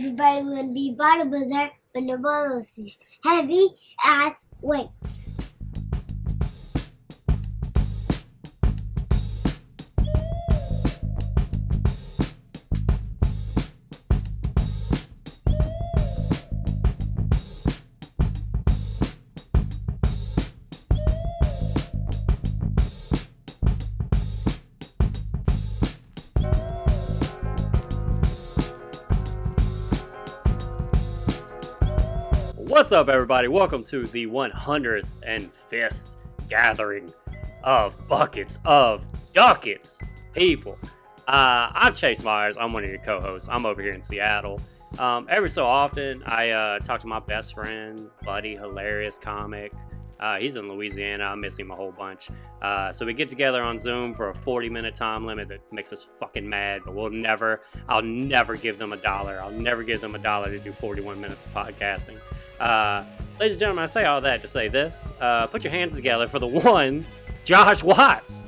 [0.00, 3.68] Everybody to be bodybuilder, but nobody wants these heavy
[4.02, 5.30] ass weights.
[32.90, 33.46] What's up, everybody?
[33.46, 36.16] Welcome to the 105th
[36.48, 37.12] gathering
[37.62, 40.02] of Buckets of Duckets,
[40.34, 40.76] people.
[41.28, 42.56] Uh, I'm Chase Mayers.
[42.58, 43.48] I'm one of your co-hosts.
[43.48, 44.60] I'm over here in Seattle.
[44.98, 49.72] Um, every so often, I uh, talk to my best friend, buddy, hilarious comic.
[50.20, 51.24] Uh, he's in Louisiana.
[51.24, 52.28] I miss him a whole bunch.
[52.60, 55.92] Uh, so we get together on Zoom for a 40 minute time limit that makes
[55.92, 59.40] us fucking mad, but we'll never, I'll never give them a dollar.
[59.40, 62.18] I'll never give them a dollar to do 41 minutes of podcasting.
[62.60, 63.04] Uh,
[63.38, 65.10] ladies and gentlemen, I say all that to say this.
[65.20, 67.06] Uh, put your hands together for the one,
[67.44, 68.44] Josh Watts.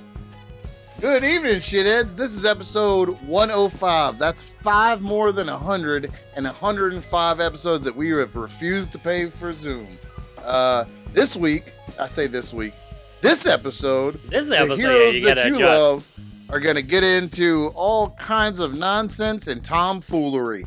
[1.01, 2.15] Good evening, shitheads.
[2.15, 4.19] This is episode 105.
[4.19, 9.53] That's five more than 100 and 105 episodes that we have refused to pay for
[9.53, 9.99] Zoom.
[10.45, 12.75] Uh, this week, I say this week,
[13.21, 15.61] this episode, This the episode, yeah, heroes you that you adjust.
[15.63, 16.09] love
[16.51, 20.65] are going to get into all kinds of nonsense and tomfoolery.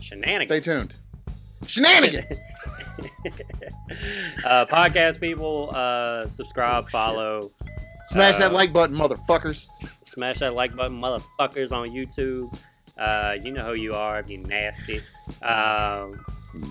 [0.00, 0.46] Shenanigans.
[0.46, 0.94] Stay tuned.
[1.66, 2.24] Shenanigans!
[4.44, 7.50] uh, podcast people, uh, subscribe, Oh, follow,
[8.08, 9.68] Smash Uh, that like button, motherfuckers.
[10.04, 12.56] smash that like button, motherfuckers on YouTube.
[12.98, 15.00] Uh, you know who you are if you nasty.
[15.42, 16.24] Um,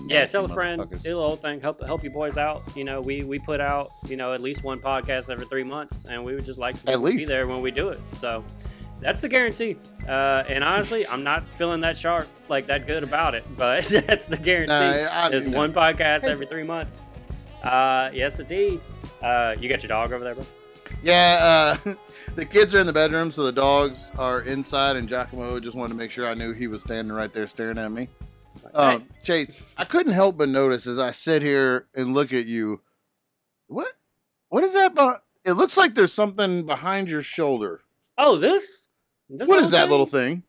[0.06, 2.62] yeah, tell a friend, do the whole thing, help help you boys out.
[2.76, 6.04] You know, we we put out you know at least one podcast every three months,
[6.04, 8.00] and we would just like some At people to be there when we do it.
[8.18, 8.44] So
[9.00, 9.76] that's the guarantee.
[10.08, 14.26] Uh, and honestly, I'm not feeling that sharp, like that good about it, but that's
[14.26, 14.72] the guarantee.
[14.72, 15.58] Nah, I- There's you know.
[15.58, 17.02] one podcast every three months.
[17.62, 18.80] Uh, yes, indeed.
[19.22, 20.46] Uh, you got your dog over there, bro?
[21.02, 21.94] Yeah, uh,
[22.34, 25.90] the kids are in the bedroom, so the dogs are inside, and Giacomo just wanted
[25.90, 28.08] to make sure I knew he was standing right there staring at me.
[28.74, 32.80] Um, Chase, I couldn't help but notice as I sit here and look at you,
[33.68, 33.92] what,
[34.48, 34.92] what is that?
[34.92, 35.22] About?
[35.44, 37.82] It looks like there's something behind your shoulder.
[38.18, 38.88] Oh, this.
[39.28, 39.90] this what is that thing?
[39.90, 40.42] little thing?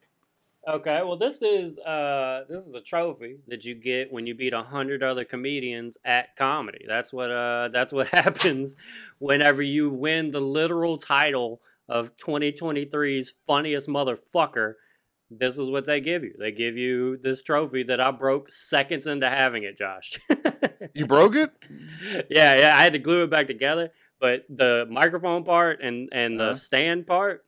[0.67, 4.53] Okay, well, this is uh, this is a trophy that you get when you beat
[4.53, 6.85] a hundred other comedians at comedy.
[6.87, 8.75] That's what uh, that's what happens
[9.19, 14.73] whenever you win the literal title of 2023's funniest motherfucker.
[15.31, 16.33] This is what they give you.
[16.37, 20.19] They give you this trophy that I broke seconds into having it, Josh.
[20.93, 21.51] You broke it?
[22.29, 23.91] yeah, yeah, I had to glue it back together.
[24.19, 26.55] But the microphone part and and the Uh-huh.
[26.55, 27.43] stand part,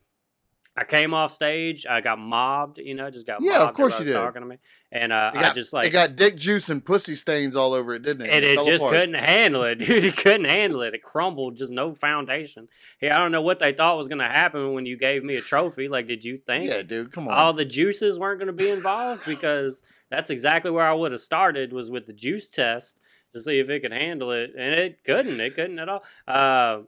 [0.79, 1.87] I came off stage.
[1.89, 2.77] I got mobbed.
[2.77, 3.75] You know, just got Yeah, of mobbed.
[3.77, 4.23] course everybody you did.
[4.25, 4.57] Talking to me,
[4.91, 7.95] and uh, It I just like it got dick juice and pussy stains all over
[7.95, 8.29] it, didn't it?
[8.31, 8.95] and it fell just apart.
[8.95, 10.03] couldn't handle it, dude.
[10.03, 10.93] It couldn't handle it.
[10.93, 12.67] It crumbled, just no foundation.
[12.99, 15.41] Hey, I don't know what they thought was gonna happen when you gave me a
[15.41, 15.87] trophy.
[15.87, 17.33] Like, did you think Yeah, dude, come on.
[17.33, 19.23] all the juices weren't gonna be involved?
[19.25, 22.99] Because that's exactly where I would have started was with the juice test
[23.33, 25.41] to see if it could handle it, and it couldn't.
[25.41, 26.03] It couldn't at all.
[26.27, 26.81] Uh,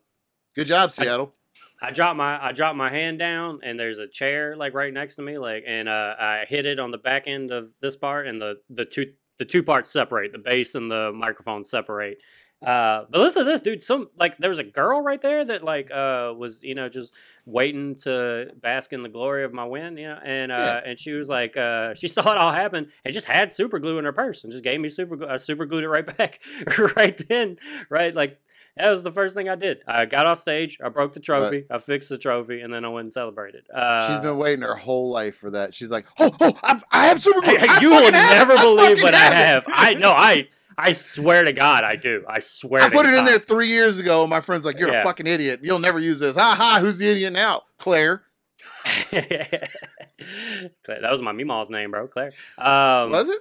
[0.55, 1.33] Good job, Seattle.
[1.35, 1.38] I
[1.91, 5.21] dropped my I dropped my hand down and there's a chair like right next to
[5.21, 8.41] me like and uh, I hit it on the back end of this part and
[8.41, 12.17] the the two the two parts separate the bass and the microphone separate.
[12.61, 13.81] Uh, but listen to this, dude.
[13.81, 17.13] Some like there was a girl right there that like uh was you know just
[17.45, 21.13] waiting to bask in the glory of my win, you know, and uh and she
[21.13, 24.11] was like uh she saw it all happen and just had super glue in her
[24.11, 25.27] purse and just gave me super glue.
[25.27, 26.41] I super glued it right back
[26.97, 27.55] right then,
[27.89, 28.41] right like
[28.77, 29.81] that was the first thing I did.
[29.87, 32.87] I got off stage, I broke the trophy, I fixed the trophy, and then I
[32.89, 33.65] went and celebrated.
[33.73, 35.73] Uh, She's been waiting her whole life for that.
[35.75, 37.41] She's like, oh, oh, I've, I have super.
[37.45, 38.11] Hey, I you will have it.
[38.13, 39.65] never I believe fucking what I it." have.
[39.67, 40.47] I know I
[40.77, 42.23] I swear to God, I do.
[42.27, 42.81] I swear.
[42.83, 45.01] I put it in there three years ago, and my friend's like, "You're Yeah.
[45.01, 45.59] a fucking idiot.
[45.61, 46.77] You'll never use this." Ha ha!
[46.79, 47.63] Who's the idiot now?
[47.79, 48.23] Claire.
[50.83, 52.07] Claire, that was my Meemaw's name, bro.
[52.07, 52.31] Claire.
[52.57, 53.39] Um, Was it?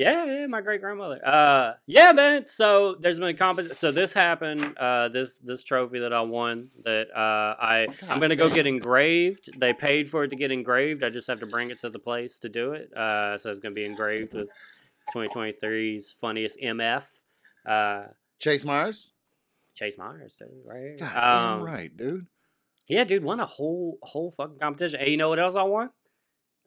[0.00, 1.20] Yeah, yeah, my great grandmother.
[1.22, 2.48] Uh, yeah, man.
[2.48, 3.76] So there's been a competition.
[3.76, 4.78] So this happened.
[4.78, 9.60] Uh, this this trophy that I won that uh, I I'm gonna go get engraved.
[9.60, 11.04] They paid for it to get engraved.
[11.04, 12.90] I just have to bring it to the place to do it.
[12.96, 14.48] Uh, so it's gonna be engraved with
[15.14, 17.06] 2023's funniest MF.
[17.66, 18.04] Uh,
[18.38, 19.10] Chase Mayers.
[19.74, 20.98] Chase Mayers, dude, right?
[20.98, 21.22] here.
[21.22, 22.26] Um, right, dude.
[22.88, 24.98] Yeah, dude, won a whole whole fucking competition.
[24.98, 25.90] Hey, you know what else I won?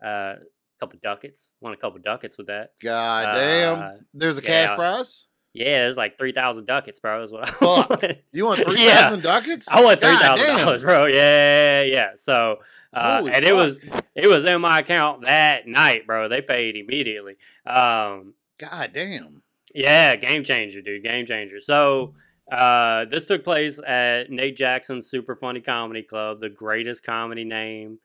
[0.06, 0.36] Uh,
[0.84, 1.54] couple ducats.
[1.62, 2.72] Won a couple ducats with that.
[2.82, 4.06] God uh, damn.
[4.14, 4.68] There's a yeah.
[4.68, 5.26] cash prize.
[5.54, 7.24] Yeah, there's like three thousand ducats, bro.
[7.24, 7.90] Is what I Fuck.
[8.02, 8.18] want.
[8.32, 9.40] You want three thousand Yeah.
[9.40, 9.68] ducats?
[9.70, 11.06] I want three thousand dollars, bro.
[11.06, 12.10] Yeah, yeah.
[12.16, 12.58] So,
[12.92, 13.80] uh, and it was
[14.16, 16.28] it was in my account that night, bro.
[16.28, 17.38] They paid immediately.
[17.66, 19.44] Um, God damn.
[19.76, 21.04] yeah, game changer, dude.
[21.04, 21.60] Game changer.
[21.62, 22.16] So,
[22.52, 28.00] uh, this took place at Nate Jackson's Super Funny Comedy Club, the greatest comedy name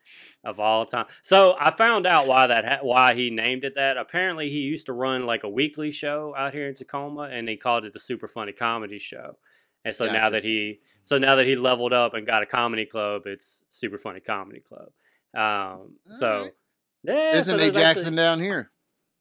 [0.45, 1.07] of all time.
[1.23, 3.97] So, I found out why that ha- why he named it that.
[3.97, 7.57] Apparently, he used to run like a weekly show out here in Tacoma, and he
[7.57, 9.37] called it the Super Funny Comedy Show.
[9.85, 12.85] And so now that he so now that he leveled up and got a comedy
[12.87, 14.89] club, it's Super Funny Comedy Club.
[15.35, 16.53] Um, so Alright.
[17.05, 18.71] yeah, Isn't so Nate there's actually- Jackson down here?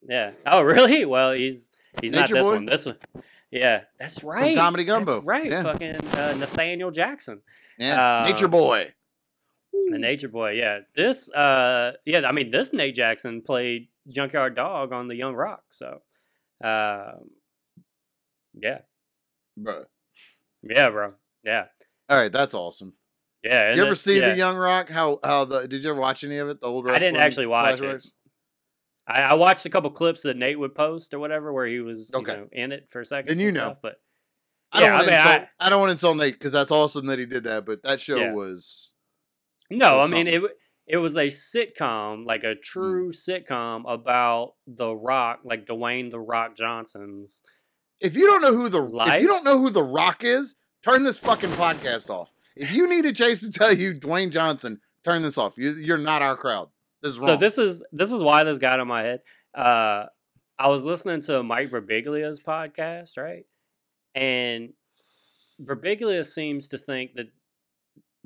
[0.07, 0.31] yeah.
[0.45, 1.05] Oh, really?
[1.05, 1.69] Well, he's
[2.01, 2.53] he's not this Boy?
[2.55, 2.65] one.
[2.65, 2.97] This one.
[3.51, 4.55] Yeah, that's right.
[4.57, 5.15] Comedy Gumbo.
[5.15, 5.49] That's right.
[5.49, 5.63] Yeah.
[5.63, 7.41] Fucking uh, Nathaniel Jackson,
[7.79, 8.21] Yeah.
[8.21, 8.93] Uh, Nature Boy.
[9.71, 10.51] the Nature Boy.
[10.51, 10.79] Yeah.
[10.95, 11.31] This.
[11.31, 11.93] Uh.
[12.05, 12.27] Yeah.
[12.27, 15.63] I mean, this Nate Jackson played Junkyard Dog on the Young Rock.
[15.69, 16.01] So.
[16.63, 17.29] Um.
[18.53, 18.79] yeah.
[19.55, 19.85] Bro.
[20.63, 21.13] Yeah, bro.
[21.43, 21.65] Yeah.
[22.09, 22.93] All right, that's awesome.
[23.43, 23.67] Yeah.
[23.67, 24.29] Did you ever it- see yeah.
[24.31, 24.89] the Young Rock?
[24.89, 26.59] How how the did you ever watch any of it?
[26.61, 28.07] The old I didn't actually watch flashbacks?
[28.07, 28.11] it.
[29.07, 32.11] I, I watched a couple clips that Nate would post or whatever, where he was
[32.13, 32.35] you Okay.
[32.35, 33.31] know, in it for a second.
[33.31, 33.63] And you and know.
[33.67, 33.95] stuff, but
[34.71, 35.41] I don't Yeah, I want to mean, insult.
[35.41, 37.65] I- I, don't want to insult Nate because that's awesome that he did that.
[37.65, 38.33] But that show Yeah.
[38.33, 38.93] was
[39.69, 40.45] No, or I mean something.
[40.45, 40.57] it.
[40.89, 42.51] It was a sitcom, like Mm.
[42.51, 47.41] a true sitcom about The Rock, like Dwayne The Rock Johnson's.
[47.99, 51.03] if you don't know who the if you don't know who the Rock is, turn
[51.03, 52.31] this fucking podcast off.
[52.55, 55.57] If you need a chase to tell you Dwayne Johnson, turn this off.
[55.57, 56.69] You, you're not our crowd.
[57.01, 57.27] This is wrong.
[57.27, 59.21] So this is this is why this got in my head.
[59.55, 60.05] Uh,
[60.59, 63.45] I was listening to Mike Birbiglia's podcast, right?
[64.15, 64.73] And
[65.61, 67.27] Birbiglia seems to think that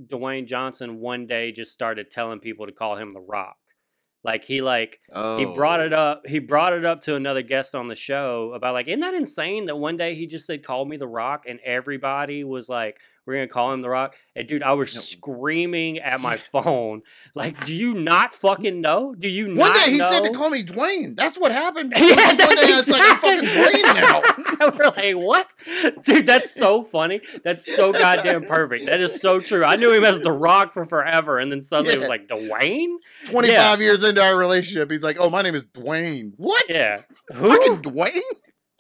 [0.02, 3.58] Dwayne Johnson one day just started telling people to call him The Rock.
[4.24, 5.38] Like he like oh.
[5.38, 8.74] he brought it up he brought it up to another guest on the show about
[8.74, 11.60] like isn't that insane that one day he just said call me the rock and
[11.62, 13.00] everybody was like
[13.32, 15.00] we're gonna call him the rock and dude i was No.
[15.02, 17.02] screaming at my phone
[17.34, 20.10] like do you not fucking know do you One not day he know?
[20.12, 21.16] said to call me Dwayne.
[21.16, 21.94] That's what happened.
[21.98, 24.70] yeah, One that's day it's like I'm fucking exactly- Dwayne now.
[24.78, 25.54] we're like, what?
[26.06, 27.22] Dude, that's so funny.
[27.44, 28.86] That's so goddamn perfect.
[28.88, 29.64] That is so true.
[29.64, 32.96] I knew him as The Rock for forever, and then suddenly it was like, Dwayne?
[33.28, 36.64] 25 years into our relationship, he's like, "Oh, my name is Dwayne." What?
[36.70, 37.02] Yeah.
[37.34, 37.82] Fucking Who?
[37.82, 38.20] Dwayne?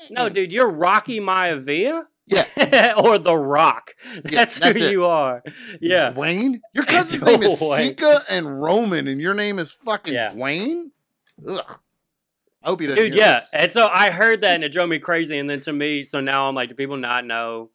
[0.10, 2.04] No, dude, you're Rocky Maivia?
[2.32, 2.94] Yeah.
[3.04, 3.92] or The Rock.
[4.24, 4.92] That's, that's who it.
[4.92, 5.44] you are.
[5.80, 6.14] Yeah.
[6.14, 6.62] Dwayne?
[6.74, 7.60] Your cousin's name is.
[7.60, 10.32] Sika and Roman, and your name is fucking Yeah.
[10.34, 10.92] Dwayne?
[11.48, 11.80] Ugh.
[12.64, 13.40] I hope he doesn't Dude, yeah.
[13.40, 13.50] this.
[13.54, 15.38] And so I heard that and it drove me crazy.
[15.38, 17.72] And then to me, so now I'm like, do people not know?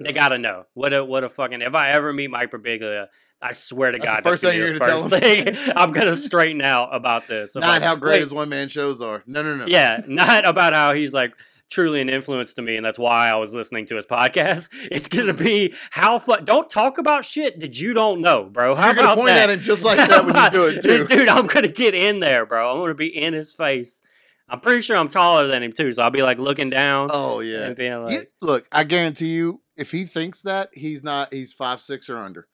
[0.00, 0.64] They gotta know.
[0.74, 3.08] What a what a fucking if I ever meet Mike Birbiglia,
[3.42, 5.92] I swear to That's God, first that's thing you're the gonna first tell thing I'm
[5.92, 7.54] gonna straighten out about this.
[7.54, 9.22] Not how great wait, his one man shows are.
[9.26, 9.66] No, no, no.
[9.66, 11.34] Yeah, not about how he's like
[11.70, 14.68] truly an influence to me, and that's why I was listening to his podcast.
[14.90, 16.44] It's gonna be how fun.
[16.44, 18.74] Don't talk about shit that you don't know, bro.
[18.74, 19.50] How You're gonna about point that?
[19.50, 21.06] at him just like that when you do it too.
[21.06, 22.70] Dude, I'm gonna get in there, bro.
[22.72, 24.02] I'm gonna be in his face.
[24.48, 27.38] I'm pretty sure I'm taller than him too, so I'll be like looking down Oh
[27.40, 27.66] yeah.
[27.66, 31.32] and being like, You- look, I guarantee you, if he thinks that, he's not.
[31.32, 32.48] He's five six or under.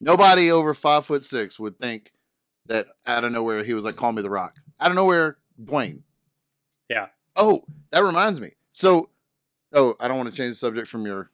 [0.00, 2.12] Nobody over five foot six would think
[2.66, 6.00] that out of nowhere he was like, "Call me the Rock." Out of nowhere, Dwayne.
[6.88, 7.06] Yeah.
[7.40, 8.52] Oh, that reminds me.
[8.70, 9.08] So,
[9.72, 11.30] oh, I don't want to change the subject from your.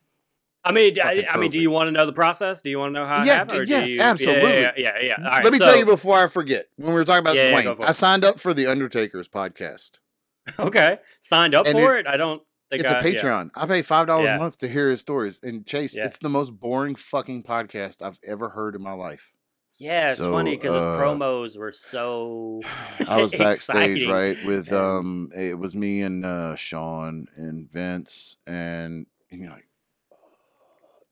[0.65, 2.61] I mean, I, I mean, do you want to know the process?
[2.63, 3.59] Do you want to know how it Yeah, happened?
[3.61, 4.51] or do yes, you- absolutely.
[4.51, 4.99] Yeah, yeah, yeah.
[5.01, 5.15] yeah.
[5.19, 6.67] All right, Let me so- tell you before I forget.
[6.77, 7.85] When we were talking about Yeah, for.
[7.87, 10.01] I signed up for the Undertaker's podcast.
[10.61, 12.07] Okay, signed up And for it.
[12.07, 13.21] I don't think It's a I, yeah.
[13.21, 13.51] Patreon.
[13.57, 15.41] I pay five dollars a month to hear his stories.
[15.43, 19.33] And Chase, it's the most boring fucking podcast I've ever heard in my life.
[19.79, 22.63] Yeah, it's funny So, because his uh, promos were so.
[23.09, 28.37] I was backstage, right, with And- um, it was me and uh, Sean and Vince,
[28.47, 29.67] and you know, like,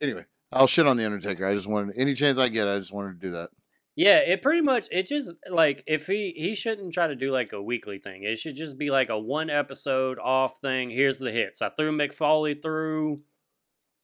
[0.01, 1.47] anyway, I'll shit on the Undertaker.
[1.47, 3.51] I just wanted any chance I get, I just wanted to do that.
[3.97, 7.53] Yeah, it pretty much it just like if he he shouldn't try to do like
[7.53, 8.25] a weekly thing.
[8.25, 10.91] It should just be like a one episode off thing.
[10.91, 11.63] Here's the hits.
[11.63, 13.21] I threw Mick Foley through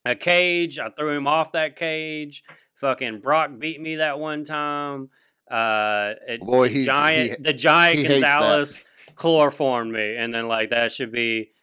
[0.05, 0.79] a cage.
[0.79, 2.45] I threw him off that cage.
[2.80, 5.10] Fucking Brock beat me that one time.
[5.50, 8.40] Uh, it, Boy, the giant he- the giant he hates that.
[8.40, 8.84] Gonzalez
[9.16, 11.50] chloroformed me, and then like that should be.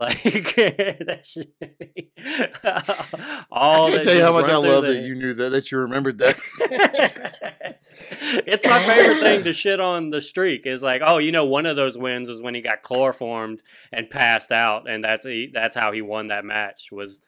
[0.00, 2.10] Like that should be
[3.50, 3.88] all.
[3.88, 5.76] I can't tell you how much I love the that you knew that, that you
[5.76, 6.38] remembered that.
[8.46, 11.66] it's my favorite thing to shit on the streak is like, oh, you know, one
[11.66, 13.62] of those wins was when he got chloroformed
[13.92, 17.20] and passed out, and that's he, that's how he won that match was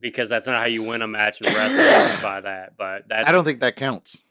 [0.00, 2.76] because that's not how you win a match in wrestling by that.
[2.76, 4.22] But that's I don't think that counts.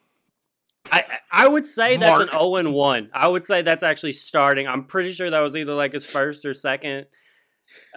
[0.92, 2.32] I I would say that's an Mark.
[2.32, 3.10] zero and one.
[3.14, 4.68] I would say that's actually starting.
[4.68, 7.08] I'm pretty sure that was either like his first or second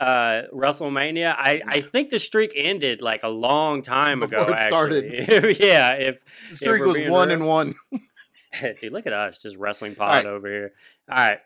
[0.00, 1.34] uh, WrestleMania.
[1.36, 4.38] I, I think the streak ended like a long time ago.
[4.46, 5.14] Before it started.
[5.14, 5.92] Actually, yeah.
[5.92, 7.74] If The streak we're was one real- and one.
[8.80, 10.26] dude, look at us, just wrestling pod right.
[10.26, 10.72] over here.
[11.08, 11.38] All right,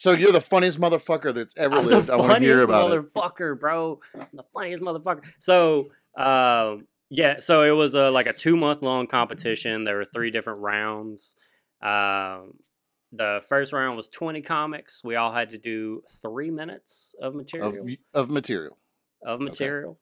[0.00, 2.08] So you're the funniest motherfucker that's ever I'm lived.
[2.08, 3.12] I want to hear about it.
[3.12, 4.00] motherfucker, bro.
[4.14, 5.24] I'm the funniest motherfucker.
[5.38, 9.84] So, um, yeah, so it was a like a two month long competition.
[9.84, 11.36] There were three different rounds.
[11.82, 12.54] Um,
[13.12, 15.04] the first round was 20 comics.
[15.04, 17.68] We all had to do three minutes of material.
[17.68, 17.76] Of,
[18.14, 18.78] of material.
[19.22, 19.98] of material.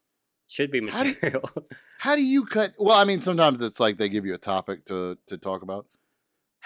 [0.48, 1.50] Should be How do material.
[1.98, 2.74] How do you cut?
[2.78, 5.86] Well, I mean, sometimes it's like they give you a topic to to talk about.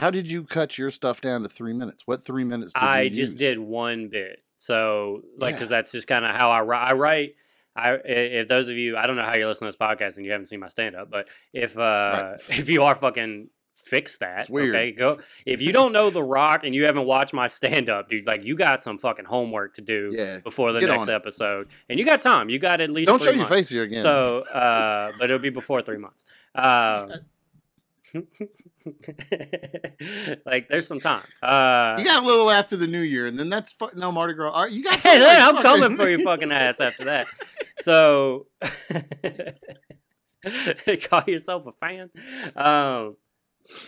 [0.03, 2.03] How did you cut your stuff down to three minutes?
[2.07, 2.73] What three minutes?
[2.75, 3.35] Did I just use?
[3.37, 4.43] did one bit.
[4.57, 5.57] So, like, Yeah.
[5.57, 6.89] because that's just kind of how I write.
[6.89, 7.35] I write.
[7.75, 10.27] I, if those of you, I don't know how you're listening to this podcast and
[10.27, 14.41] you haven't seen my stand up, but if uh if you are fucking fix that,
[14.41, 14.75] It's weird.
[14.75, 15.19] okay, go.
[15.47, 18.45] If you don't know The Rock and you haven't watched my stand up, dude, like
[18.45, 20.41] you got some fucking homework to do Yeah.
[20.41, 22.51] before the next episode, and you got time.
[22.51, 23.99] You got at least Don't show your face here again.
[23.99, 26.25] So, uh, but it'll be before three months.
[26.55, 27.11] Um,
[30.47, 31.25] like, there's some time.
[31.43, 34.35] Uh, you got a little after the new year, and then that's fu- no Mardi
[34.35, 34.51] Gras.
[34.63, 34.97] Right, you got.
[34.97, 37.27] hey, like, I'm fucking- coming for your fucking ass after that.
[37.81, 38.47] So,
[41.09, 42.11] call yourself a fan.
[42.55, 43.17] Um,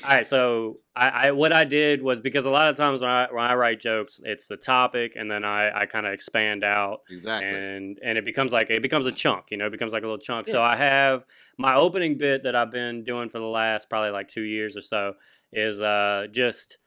[0.04, 3.11] all right, so I, I what I did was because a lot of times when
[3.11, 6.62] I when I write jokes, it's the topic, and then I I kind of expand
[6.64, 7.50] out exactly.
[7.50, 10.07] and and it becomes like it becomes a chunk you know it becomes like a
[10.07, 11.25] little chunk so i have
[11.59, 14.81] my opening bit that i've been doing for the last probably like two years or
[14.81, 15.14] so
[15.52, 16.78] is uh just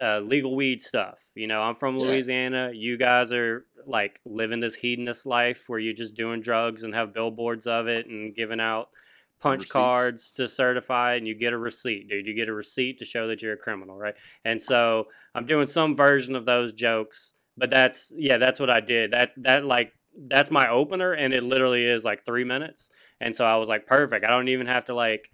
[0.00, 2.06] uh legal weed stuff you know i'm from Yeah.
[2.06, 6.94] louisiana you guys are like living this hedonist life where you're just doing drugs and
[6.94, 8.88] have billboards of it and giving out
[9.42, 9.72] punch Receipts.
[9.72, 12.26] cards to certify and you get a receipt dude.
[12.26, 14.14] You get a receipt to show that you're a criminal right?
[14.44, 18.80] And so i'm doing some version of those jokes but that's yeah that's what i
[18.80, 19.10] did.
[19.10, 19.92] That that like
[20.28, 22.88] that's my opener and it literally is like three minutes.
[23.20, 24.24] And so i was like perfect.
[24.24, 25.28] I don't even have to like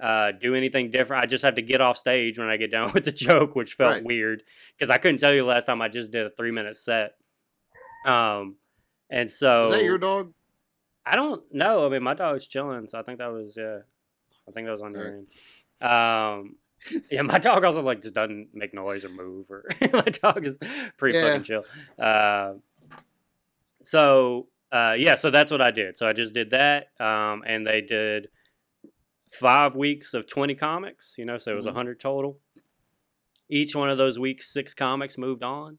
[0.00, 1.24] uh, do anything different.
[1.24, 3.72] I just have to get off stage when i get done with the joke which
[3.74, 4.04] felt Right.
[4.04, 4.42] weird
[4.76, 7.12] because i couldn't tell you last time i just did a three minute set.
[8.06, 8.56] Um
[9.10, 10.32] and so Is that your dog?
[11.10, 11.86] I don't know.
[11.86, 13.78] I mean, my dog's chilling, so I think that was yeah.
[14.48, 15.26] I think that was on your end.
[15.80, 16.56] Um,
[17.10, 20.58] yeah, my dog also like just doesn't make noise or move, or my dog is
[20.96, 21.24] pretty Yeah.
[21.26, 21.64] fucking chill.
[21.98, 22.54] Uh,
[23.82, 25.96] so uh, yeah, so that's what I did.
[25.96, 28.28] So I just did that, um, and they did
[29.30, 31.16] five weeks of twenty comics.
[31.18, 31.74] You know, so it was a Mhm.
[31.74, 32.38] hundred total.
[33.48, 35.78] Each one of those weeks, six comics moved on.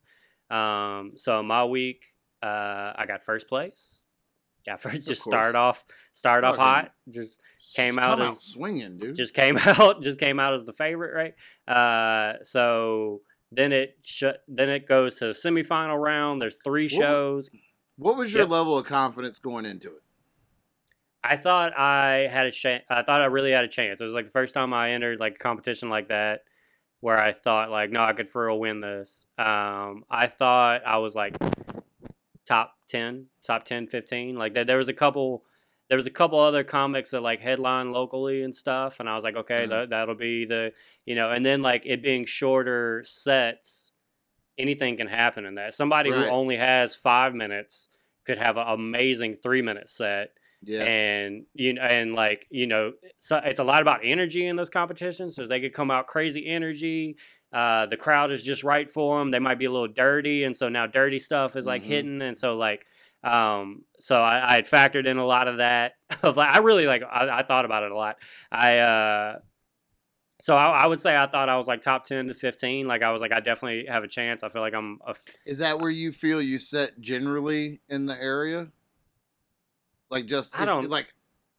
[0.49, 2.03] Um, so my week,
[2.41, 4.03] uh, I got first place.
[4.65, 5.33] Got first, just course.
[5.33, 6.91] started off, started off hot.
[7.09, 7.41] Just
[7.75, 9.15] Came out out as- swinging, dude.
[9.15, 11.35] just came out just came out as the favorite right
[11.73, 16.91] uh so then it sh- then it goes to the semifinal round there's three What-
[16.91, 17.49] shows
[17.97, 18.49] what was your Yep.
[18.49, 20.01] level of confidence going into it?
[21.23, 24.13] i thought i had a chance i thought i really had a chance it was
[24.13, 26.43] like the first time i entered like a competition like that
[27.01, 30.97] where i thought like no i could for real win this um i thought i
[30.97, 31.35] was like
[32.47, 35.45] top 10 top 10 15 like there, there was a couple
[35.89, 39.23] there was a couple other comics that like headline locally and stuff and i was
[39.23, 39.67] like okay Mhm.
[39.67, 40.73] that, that'll be the
[41.05, 43.93] you know and then like it being shorter sets
[44.57, 46.13] anything can happen in that somebody Right.
[46.13, 47.89] who only has five minutes
[48.25, 50.31] could have an amazing three minute set
[50.61, 50.89] Yeah.
[50.89, 54.69] and you know and like you know so it's a lot about energy in those
[54.69, 57.17] competitions so they could come out crazy energy
[57.53, 60.55] uh the crowd is just right for them they might be a little dirty and
[60.55, 61.87] so now dirty stuff is like Mhm.
[61.87, 62.85] hitting and so like
[63.23, 66.85] um so I, I had factored in a lot of that of like i really
[66.85, 68.17] like I, I thought about it a lot
[68.51, 69.39] i uh
[70.41, 73.01] so I, I would say i thought i was like top 10 to 15 like
[73.01, 75.15] i was like i definitely have a chance i feel like i'm a,
[75.45, 78.69] Is that where you feel you set generally in the area?
[80.09, 81.13] Like just I if- don't- like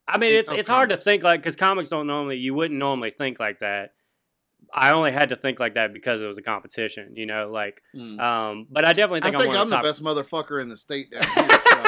[0.09, 2.53] I mean, in- it's of it's hard to think like because comics don't normally you
[2.55, 3.93] wouldn't normally think like that.
[4.73, 7.51] I only had to think like that because it was a competition, you know.
[7.51, 8.19] Like, hmm.
[8.21, 10.69] um, but I definitely I think, think I'm, I'm one the of best motherfucker in
[10.69, 11.35] the state down here.
[11.35, 11.81] So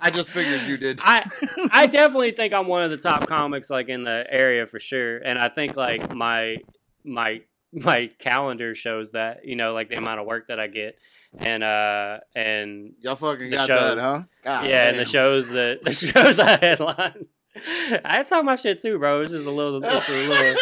[0.00, 1.00] I just figured you did.
[1.02, 1.28] I
[1.70, 5.18] I definitely think I'm one of the top comics like in the area for sure,
[5.18, 6.58] and I think like my
[7.04, 10.98] my my calendar shows that you know like the amount of work that I get,
[11.36, 13.96] and uh and Y'all fucking the got shows.
[13.96, 14.22] that, huh?
[14.44, 17.26] God yeah, and the shows that the shows I headline.
[17.56, 19.22] I had to talk my shit too, bro.
[19.22, 20.56] It's just a little, it's a little.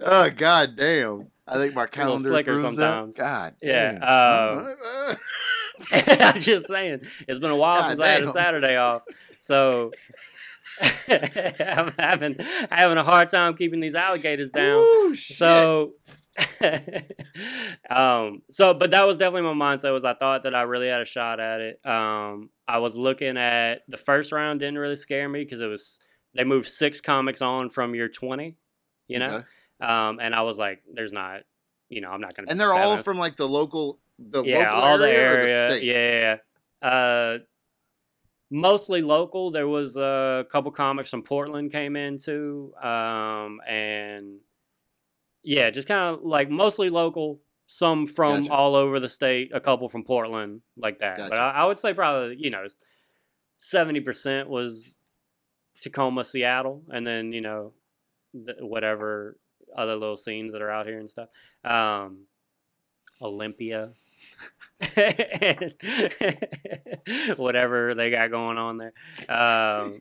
[0.00, 1.28] Oh god damn!
[1.46, 3.16] I think my calendar slicker sometimes.
[3.16, 3.22] That.
[3.22, 3.54] God.
[3.62, 5.16] Yeah, damn.
[6.20, 8.28] I'm just saying, it's been a while God since I had a.
[8.28, 9.02] Saturday off,
[9.38, 9.92] so
[11.08, 12.36] I'm having
[12.70, 14.78] having a hard time keeping these alligators down.
[14.78, 15.14] Ooh.
[15.14, 15.94] So
[17.90, 19.92] um, so, but that was definitely my mindset.
[19.92, 21.80] Was I thought that I really had a shot at it.
[21.84, 26.00] Um, I was looking at the first round didn't really scare me because it was
[26.34, 28.56] they moved six comics on from year twenty,
[29.08, 29.44] you know, Okay.
[29.80, 31.42] Um, and I was like, "There's not,
[31.88, 34.84] you know, I'm not gonna." And they're all from like the local, the yeah, local
[34.84, 35.84] all the area, or area, the state.
[35.84, 36.38] yeah,
[36.82, 36.88] yeah.
[36.88, 37.38] Uh,
[38.50, 39.50] mostly local.
[39.50, 44.38] There was a couple comics from Portland came in too, um, and
[45.42, 47.40] yeah, just kind of like mostly local.
[47.68, 48.52] Some from Gotcha.
[48.52, 51.18] all over the state, a couple from Portland, like that.
[51.18, 52.64] But I, I would say probably you know
[53.58, 54.98] seventy percent was
[55.80, 57.72] Tacoma, Seattle, and then you know
[58.60, 59.36] whatever
[59.76, 61.28] other little scenes that are out here and stuff.
[61.64, 62.26] Um,
[63.20, 63.90] Olympia.
[64.96, 65.74] and
[67.36, 68.92] whatever they got going on there.
[69.28, 69.98] Um,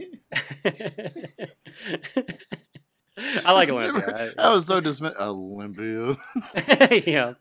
[3.17, 4.33] I like Olympia.
[4.37, 5.15] I was so dismissed.
[5.19, 6.17] Olympia.
[6.35, 7.35] I, you know,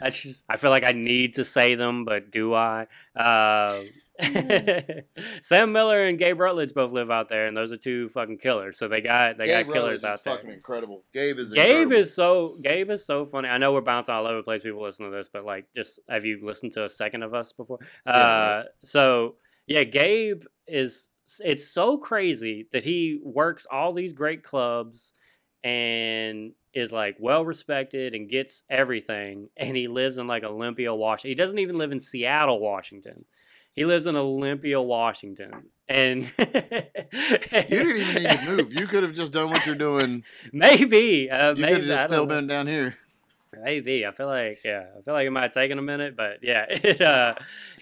[0.00, 2.86] I just I feel like I need to say them, but do I?
[3.16, 3.88] Um,
[5.42, 8.78] Sam Miller and Gabe Rutledge both live out there, and those are two fucking killers.
[8.78, 10.34] So they got they Gabe got killers Rutledge out there.
[10.36, 11.04] Fucking incredible.
[11.12, 11.52] Gabe is.
[11.52, 11.96] Gabe incredible.
[11.96, 13.48] is so Gabe is so funny.
[13.48, 14.62] I know we're bouncing all over the place.
[14.62, 17.52] People listen to this, but like, just have you listened to a second of us
[17.52, 17.78] before?
[18.06, 21.12] Yeah, uh, so yeah, Gabe is.
[21.40, 25.12] It's so crazy that he works all these great clubs
[25.64, 31.30] and is like well respected and gets everything, and he lives in like Olympia, Washington.
[31.30, 33.24] He doesn't even live in Seattle, Washington.
[33.76, 38.72] He lives in Olympia, Washington, and You didn't even need to move.
[38.72, 40.24] You could have just done what you're doing.
[40.52, 42.34] Maybe, uh, You maybe could have just still know.
[42.34, 42.96] been down here.
[43.62, 46.38] Maybe I feel like yeah, I feel like it might have taken a minute, but
[46.42, 46.64] yeah.
[46.70, 47.34] It, uh,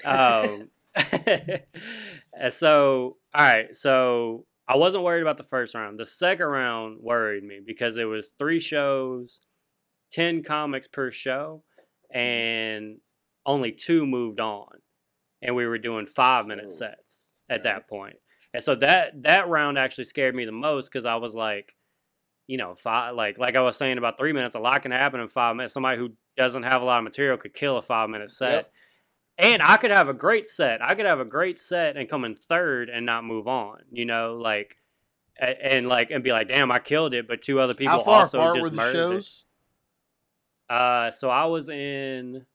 [0.04, 0.68] um,
[2.50, 5.98] so all right, so I wasn't worried about the first round.
[5.98, 9.40] The second round worried me because it was three shows,
[10.10, 11.62] ten comics per show,
[12.10, 12.98] and
[13.46, 14.78] only two moved on,
[15.44, 17.62] and we were doing five minute sets at Right.
[17.64, 18.16] that point.
[18.52, 21.76] And so that that round actually scared me the most because I was like,
[22.46, 25.20] you know, five like like I was saying about three minutes, a lot can happen
[25.20, 25.74] in five minutes.
[25.74, 28.52] Somebody who doesn't have a lot of material could kill a five minute set.
[28.52, 28.72] Yep.
[29.36, 30.80] And I could have a great set.
[30.80, 33.80] I could have a great set and come in third and not move on.
[33.90, 34.76] You know, like
[35.40, 38.38] a- and like and be like, damn, I killed it, but two other people also
[38.52, 39.44] just were the murdered shows?
[40.70, 40.74] it.
[40.74, 42.46] Uh, so I was in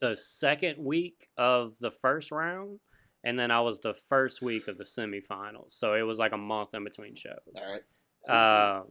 [0.00, 2.80] the second week of the first round,
[3.24, 5.72] and then I was the first week of the semifinals.
[5.72, 7.34] So it was like a month in between shows.
[7.56, 7.82] All right.
[8.28, 8.82] Uh,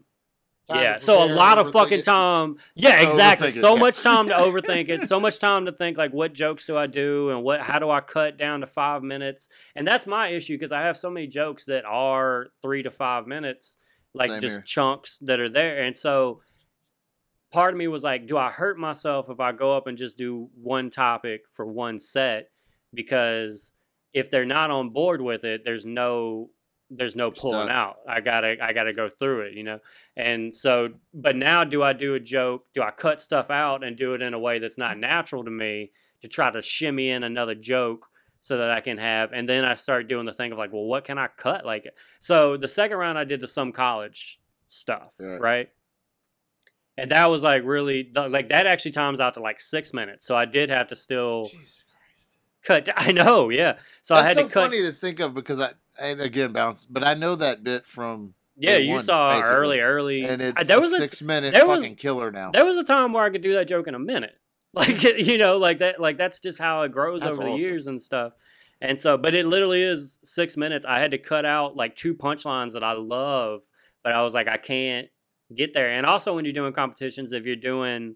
[0.71, 2.05] yeah, so a lot of overthink fucking it.
[2.05, 2.57] time.
[2.75, 3.47] Yeah, exactly.
[3.47, 5.01] Overthink it, So much time to overthink it.
[5.01, 7.61] So much time to think like, what jokes do I do, and what?
[7.61, 9.49] How do I cut down to five minutes?
[9.75, 13.25] And that's my issue because I have so many jokes that are three to five
[13.25, 13.77] minutes,
[14.13, 14.63] like Same just here.
[14.63, 15.81] chunks that are there.
[15.83, 16.41] And so,
[17.51, 20.17] part of me was like, do I hurt myself if I go up and just
[20.17, 22.49] do one topic for one set?
[22.93, 23.73] Because
[24.13, 26.49] if they're not on board with it, there's no
[26.91, 27.97] there's no pulling out.
[28.07, 29.79] I gotta I gotta go through it, you know.
[30.17, 32.65] And so, but now do I do a joke?
[32.73, 35.51] Do I cut stuff out and do it in a way that's not natural to
[35.51, 38.07] me to try to shimmy in another joke
[38.41, 39.33] so that I can have?
[39.33, 41.63] And then I start doing the thing of like, well, what can I cut?
[41.63, 41.87] Like,
[42.21, 45.69] so the second round I did the some college stuff, right?
[47.01, 50.25] And that was like really like that actually times out to like six minutes.
[50.25, 51.83] So I did have to still Jesus
[52.63, 52.85] Christ.
[52.87, 52.93] cut.
[52.97, 53.77] I know, yeah.
[54.01, 54.63] So I had so to cut.
[54.65, 58.33] funny to think of because I and again bounce, but I know that bit from
[58.55, 59.55] Yeah, day you one, saw basically.
[59.57, 60.25] early, early.
[60.25, 62.51] and it's I- there a was a six minute there was- fucking killer now.
[62.51, 64.35] there was a time where I could do that joke in a minute.
[64.73, 67.87] Like you know, like that, like that's just how it grows That's over the years
[67.87, 68.33] and stuff.
[68.79, 70.85] And so, but it literally is six minutes.
[70.85, 73.63] I had to cut out like two punchlines that I love,
[74.03, 75.07] but I was like, I can't
[75.55, 75.89] get there.
[75.91, 78.15] And also, when you're doing competitions, if you're doing,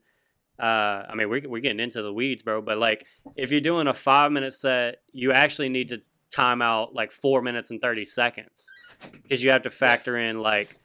[0.59, 0.63] uh,
[1.09, 2.61] I mean, we're we're getting into the weeds, bro.
[2.61, 6.93] But like, if you're doing a five minute set, you actually need to time out
[6.95, 8.67] like four minutes and thirty seconds
[9.21, 10.79] because you have to factor in like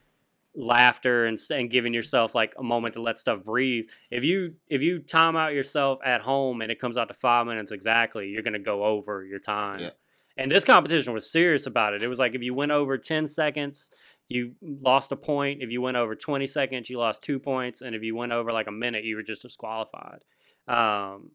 [0.55, 4.81] laughter and, and giving yourself like a moment to let stuff breathe if you if
[4.81, 8.41] you time out yourself at home and it comes out to five minutes exactly you're
[8.41, 9.91] gonna go over your time Yeah.
[10.37, 13.27] and this competition was serious about it it was like if you went over 10
[13.27, 13.91] seconds
[14.29, 17.95] you lost a point if you went over 20 seconds you lost two points and
[17.95, 20.23] if you went over like a minute you were just disqualified
[20.67, 21.31] um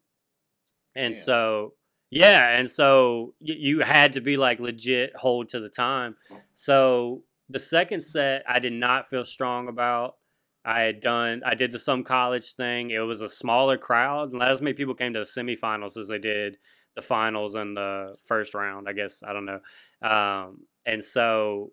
[0.97, 1.23] and Damn.
[1.23, 1.75] so
[2.11, 6.17] yeah and so y- you had to be like legit hold to the time
[6.55, 10.17] so the second set I did not feel strong about.
[10.65, 12.91] I had done I did the some college thing.
[12.91, 14.33] It was a smaller crowd.
[14.33, 16.57] Not as many people came to the semifinals as they did
[16.97, 19.23] the finals and the first round, I guess.
[19.23, 19.61] I don't know.
[20.01, 21.73] Um, and so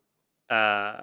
[0.52, 1.02] uh,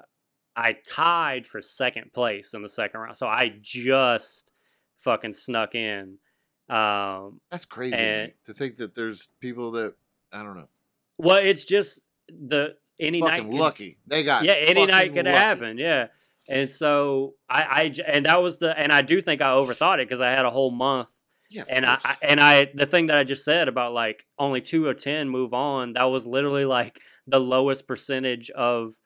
[0.56, 3.16] I tied for second place in the second round.
[3.16, 4.52] So I just
[4.98, 6.18] fucking snuck in.
[6.68, 9.94] Um, That's crazy And- to think that there's people that
[10.32, 10.68] I don't know.
[11.16, 13.38] well, it's just the any night.
[13.38, 13.98] fucking could- lucky.
[14.06, 15.36] They got yeah, any night could lucky.
[15.36, 15.78] happen.
[15.78, 16.08] Yeah,
[16.48, 20.20] and so I and that was the and I do think I overthought it because
[20.20, 21.98] I had a whole month Yeah, and I.
[22.04, 25.30] I and I the thing that I just said about like only two of ten
[25.30, 28.96] move on that was literally like the lowest percentage of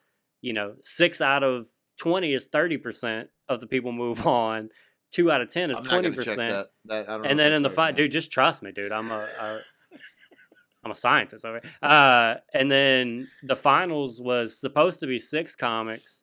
[0.42, 1.66] you know six out of
[1.98, 4.68] twenty is thirty percent of the people move on
[5.12, 6.36] two out of ten is I'm 20%.
[6.36, 6.68] that.
[6.86, 9.10] That and then in the that's right or fight dude just trust me dude I'm
[9.10, 9.60] a, a
[10.84, 16.22] I'm a scientist okay uh and then the finals was supposed to be six comics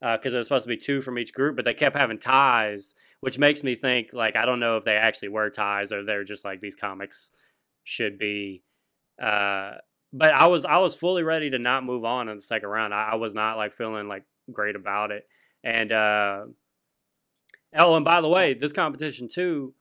[0.00, 2.94] because it was supposed to be two from each group but they kept having ties
[3.20, 6.24] which makes me think like I don't know if they actually were ties or they're
[6.24, 7.30] just like these comics
[7.84, 8.62] should be.
[9.20, 9.72] Uh,
[10.12, 12.94] but I was I was fully ready to not move on in the second round.
[12.94, 15.26] I, I was not like feeling like great about it.
[15.62, 16.46] And uh,
[17.76, 19.74] oh, and by the way, this competition too.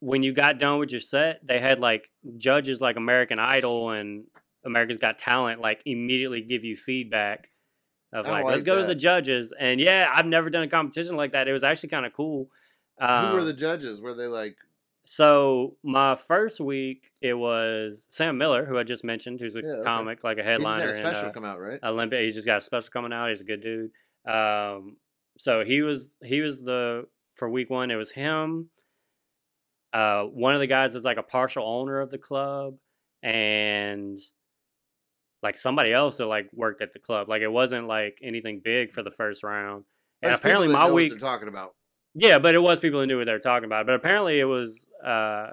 [0.00, 4.26] When you got done with your set, they had like judges like American Idol and
[4.64, 7.48] America's Got Talent like immediately give you feedback
[8.12, 9.52] of like, like let's go to the judges.
[9.58, 11.48] And yeah, I've never done a competition like that.
[11.48, 12.48] It was actually kind of cool.
[13.00, 14.00] Who were Um, the judges?
[14.00, 14.56] Were they like
[15.10, 19.68] so my first week, it was Sam Miller, who I just mentioned, who's a Yeah,
[19.68, 19.84] okay.
[19.84, 21.80] comic, like a he just headliner a special in uh, come out, right?
[21.82, 22.20] Olympia.
[22.20, 23.30] He's just got a special coming out.
[23.30, 23.90] He's a good dude.
[24.30, 24.98] Um,
[25.38, 27.90] so he was he was the for week one.
[27.90, 28.68] It was him.
[29.94, 32.74] Uh, one of the guys is like a partial owner of the club,
[33.22, 34.18] and
[35.42, 37.30] like somebody else that like worked at the club.
[37.30, 39.84] Like it wasn't like anything big for the first round.
[40.20, 41.74] And There's apparently my week they're talking about.
[42.20, 43.86] Yeah, but it was people who knew what they were talking about.
[43.86, 45.52] But apparently it was uh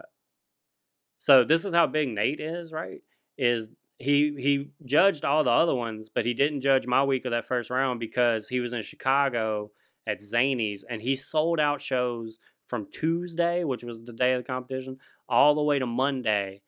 [1.17, 3.01] so this is how big Nate is, right?
[3.37, 7.31] Is he he judged all the other ones, but he didn't judge my week of
[7.31, 9.71] that first round because he was in Chicago
[10.07, 14.47] at Zanies and he sold out shows from Tuesday, which was the day of the
[14.47, 14.97] competition,
[15.29, 16.61] all the way to Monday.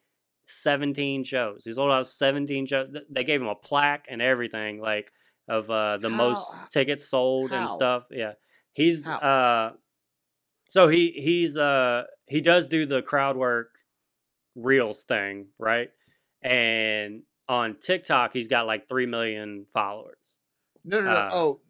[0.45, 1.65] 17 shows.
[1.65, 2.95] He sold out 17 shows.
[3.09, 5.11] They gave him a plaque and everything, like
[5.49, 8.03] of uh, the most tickets sold and stuff.
[8.11, 8.33] Yeah.
[8.73, 9.17] He's How?
[9.17, 9.71] uh
[10.69, 13.69] so he he's uh he does do the crowd work
[14.55, 15.89] reels thing, right?
[16.41, 20.39] And on TikTok he's got like 3 million followers.
[20.83, 21.11] No, no, no.
[21.11, 21.61] Uh, oh,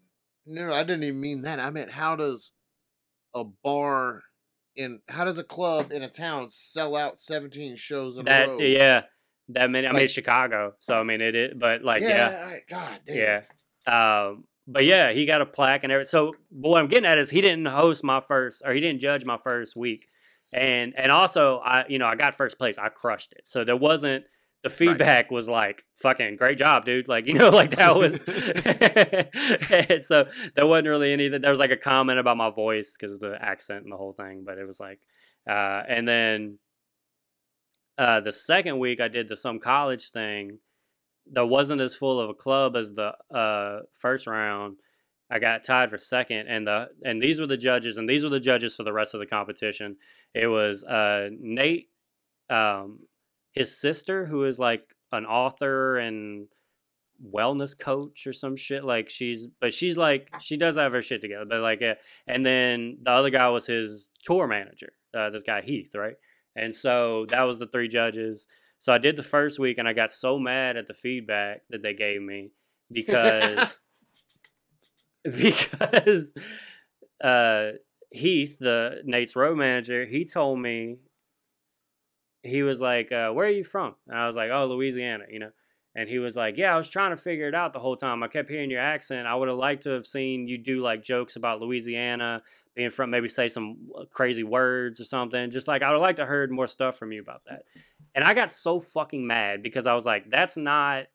[0.46, 0.74] no, no.
[0.74, 1.60] I didn't even mean that.
[1.60, 2.54] I meant how does
[3.36, 4.24] a bar
[4.76, 8.50] in how does a club in a town sell out 17 shows in a That
[8.50, 8.58] row?
[8.60, 9.02] yeah,
[9.50, 12.30] that many I mean Chicago, so I mean it is but like yeah.
[12.30, 12.46] yeah.
[12.48, 13.18] I- God damn.
[13.18, 13.42] Yeah.
[14.26, 16.10] Um, but yeah, he got a plaque and everything.
[16.10, 19.00] So, but what I'm getting at is he didn't host my first, or he didn't
[19.00, 20.10] judge my first week,
[20.52, 22.78] and and also I, you know, I got first place.
[22.78, 23.48] I crushed it.
[23.48, 24.26] So there wasn't
[24.64, 27.08] the feedback was like fucking great job, dude.
[27.08, 28.22] Like you know, like that was.
[30.06, 31.42] so there wasn't really anything.
[31.42, 34.44] There was like a comment about my voice because the accent and the whole thing,
[34.46, 35.00] but it was like,
[35.50, 36.60] uh, and then.
[38.00, 40.60] Uh, the second week I did the some college thing,
[41.34, 44.78] that wasn't as full of a club as the uh, first round.
[45.30, 48.30] I got tied for second, and the and these were the judges, and these were
[48.30, 49.98] the judges for the rest of the competition.
[50.34, 51.90] It was uh, Nate,
[52.50, 53.00] um,
[53.52, 56.48] his sister, who is like an author and
[57.22, 58.86] wellness coach or some shit.
[58.86, 61.46] Like she's, but she's like she does have her shit together.
[61.46, 64.94] But like, uh, and then the other guy was his tour manager.
[65.14, 66.16] Uh, this guy Heath, right?
[66.56, 68.48] And so that was the three judges.
[68.80, 71.82] So I did the first week and I got so mad at the feedback that
[71.82, 72.52] they gave me
[72.92, 73.86] because
[75.24, 76.34] because
[77.24, 77.72] uh
[78.12, 80.98] Heath, the Nate's road manager, he told me
[82.44, 85.40] he was like, uh, "Where are you from?" And I was like, "Oh, Louisiana," you
[85.40, 85.52] know.
[85.96, 88.24] And he was like, "Yeah, I was trying to figure it out the whole time.
[88.24, 89.28] I kept hearing your accent.
[89.28, 92.44] I would have liked to have seen you do like jokes about Louisiana,
[92.76, 95.52] being from, maybe say some uh, crazy words or something.
[95.52, 97.64] Just like I would like to heard more stuff from you about that."
[98.18, 101.06] And I got so fucking mad because I was like, "That's not."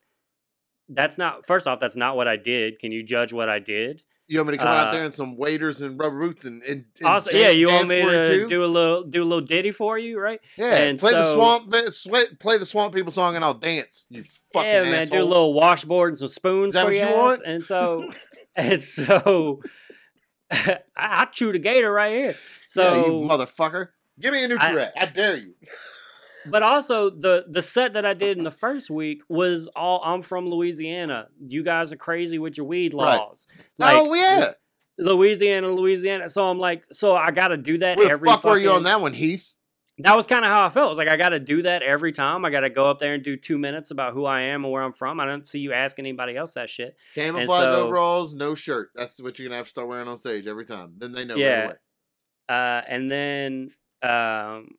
[0.89, 1.47] That's not.
[1.47, 2.79] First off, that's not what I did.
[2.79, 4.03] Can you judge what I did?
[4.29, 6.63] You want me to come out Uh, there in some waders and rubber boots and,
[6.63, 9.25] and, and Also, dan- yeah, you want dance me to do a little do a
[9.25, 10.41] little ditty for you, right?
[10.57, 14.07] Yeah, and play the swamp, sweat, play the swamp people song, and I'll dance.
[14.11, 15.19] You fucking yeah, man, asshole.
[15.19, 17.15] do a little washboard and some spoons for what you ass.
[17.17, 17.43] want?
[17.45, 18.11] And so,
[18.57, 19.61] and so,
[20.51, 22.37] I, I chewed a gator right here.
[22.69, 23.89] So, yeah, you motherfucker,
[24.21, 24.93] give me a new I- Tourette.
[24.97, 25.55] I dare you.
[26.47, 30.23] But also the the set that I did in the first week was all I'm
[30.23, 31.29] from Louisiana.
[31.47, 33.17] You guys are crazy with your weed Right.
[33.19, 33.47] laws.
[33.79, 34.53] Like oh yeah,
[34.99, 36.29] Louisiana, Louisiana.
[36.29, 38.29] So I'm like, so I got to do that where the every.
[38.29, 39.49] fuck were you on that one, Heath?
[39.99, 40.87] that was kind of how I felt.
[40.87, 42.45] It was like I got to do that every time.
[42.45, 44.73] I got to go up there and do two minutes about who I am and
[44.73, 45.21] where I'm from.
[45.21, 46.97] I don't see you asking anybody else that shit.
[47.15, 48.91] Camouflage so- overalls, no shirt.
[48.95, 50.95] That's what you're gonna have to start wearing on stage every time.
[50.97, 51.55] Then they know Yeah.
[51.57, 51.75] right away.
[52.49, 53.69] Uh, and then
[54.03, 54.71] um,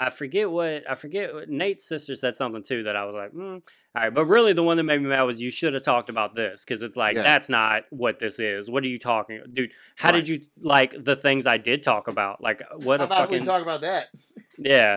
[0.00, 1.32] I forget what I forget.
[1.32, 3.54] What, Nate's sister said something too that I was like, mm.
[3.54, 4.12] all right.
[4.12, 6.64] But really, the one that made me mad was you should have talked about this
[6.64, 7.22] because it's like Yeah.
[7.22, 8.68] that's not what this is.
[8.70, 9.72] What are you talking, dude?
[9.96, 10.16] How Right.
[10.16, 12.40] did you like the things I did talk about?
[12.42, 14.08] Like what How a about fucking we talk about that?
[14.58, 14.96] yeah.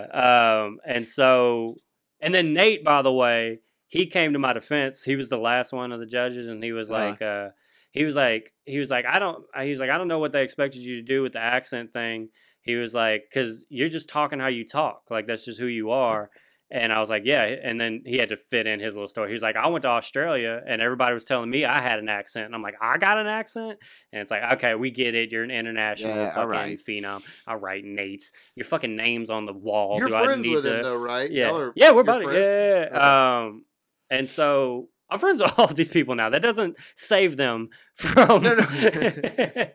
[0.65, 1.77] Um, and so,
[2.19, 5.03] and then Nate, by the way, he came to my defense.
[5.03, 7.05] He was the last one of the judges, and he was Uh-huh.
[7.10, 7.49] like, uh,
[7.91, 10.31] he was like, he was like, I don't, he was like, I don't know what
[10.33, 12.29] they expected you to do with the accent thing.
[12.67, 15.91] He was like, because you're just talking how you talk, like that's just who you
[15.91, 16.30] are.
[16.69, 17.43] And I was like, yeah.
[17.43, 19.30] And then he had to fit in his little story.
[19.30, 22.10] He was like, I went to Australia and everybody was telling me I had an
[22.10, 22.47] accent.
[22.47, 23.80] And I'm like, I got an accent?
[24.12, 25.32] And it's like, okay, we get it.
[25.32, 26.77] You're an international Yeah, fucking alright.
[26.77, 27.23] phenom.
[27.47, 28.34] All right, Nate's.
[28.56, 29.97] Your fucking name's on the wall.
[29.97, 30.75] You're Do friends with to...
[30.75, 31.32] him though, right?
[31.32, 32.27] Yeah, are- yeah, we're buddies.
[32.34, 32.89] Yeah, Okay.
[32.91, 33.43] yeah.
[33.45, 33.63] Um,
[34.10, 36.29] and so I'm friends with all of these people now.
[36.29, 38.43] That doesn't save them from.
[38.43, 38.65] No, no.
[38.69, 39.73] I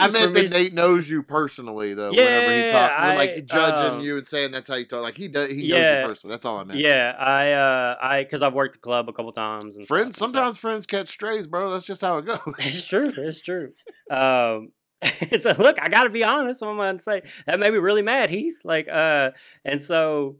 [0.00, 2.10] I meant that Nate knows you personally, though.
[2.10, 5.02] whenever he Yeah, talk, I, like judging um, you and saying that's how you talk,
[5.02, 6.00] like he does, he knows Yeah.
[6.02, 6.34] you personally.
[6.34, 6.80] That's all I meant.
[6.80, 10.16] Yeah, I, uh, I, because I've worked the club a couple times and friends.
[10.16, 11.70] stuff, and Sometimes friends catch strays, bro.
[11.70, 12.38] That's just how it goes.
[12.58, 13.12] It's true.
[13.16, 13.72] It's true.
[14.10, 14.72] Um,
[15.02, 15.76] it's a look.
[15.80, 16.62] I gotta be honest.
[16.62, 18.60] I'm gonna say that made me really mad, Heath.
[18.64, 19.30] Like, uh,
[19.64, 20.36] and so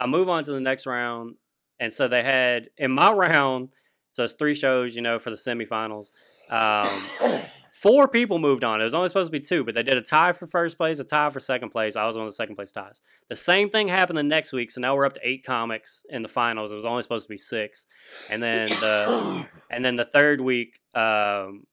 [0.00, 1.34] I move on to the next round,
[1.80, 3.70] and so they had in my round.
[4.12, 6.10] So it's three shows, you know, for the semifinals.
[6.48, 7.40] Um,
[7.74, 8.80] four people moved on.
[8.80, 11.00] It was only supposed to be two, but they did a tie for first place,
[11.00, 11.96] a tie for second place.
[11.96, 13.02] I was one of the second place ties.
[13.28, 16.22] The same thing happened the next week, so now we're up to eight comics in
[16.22, 16.70] the finals.
[16.70, 17.86] It was only supposed to be six,
[18.30, 21.64] and then the and then the third week, um,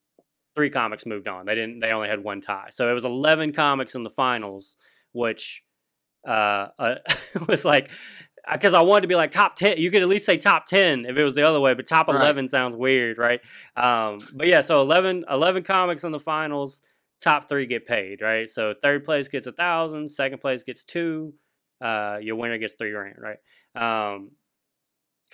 [0.56, 1.46] three comics moved on.
[1.46, 1.80] They didn't.
[1.80, 4.78] They only had one tie, so it was eleven comics in the finals,
[5.12, 5.64] which
[6.28, 6.96] uh, uh
[7.48, 7.92] was like
[8.52, 9.78] because I wanted to be like top ten.
[9.78, 12.08] You could at least say top ten if it was the other way, but top
[12.08, 12.16] Right.
[12.16, 13.42] eleven sounds weird, right?
[13.76, 16.82] Um, but yeah, so 11, 11 comics in the finals.
[17.22, 18.50] Top three get paid, right?
[18.50, 21.34] So third place gets a thousand, second place gets two,
[21.80, 23.38] uh, your winner gets three grand, right?
[23.76, 24.32] Um,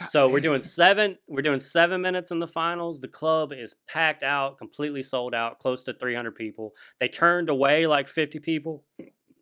[0.07, 1.17] so we're doing seven.
[1.27, 2.99] We're doing seven minutes in the finals.
[3.01, 6.75] The club is packed out, completely sold out, close to 300 people.
[6.99, 8.83] They turned away like 50 people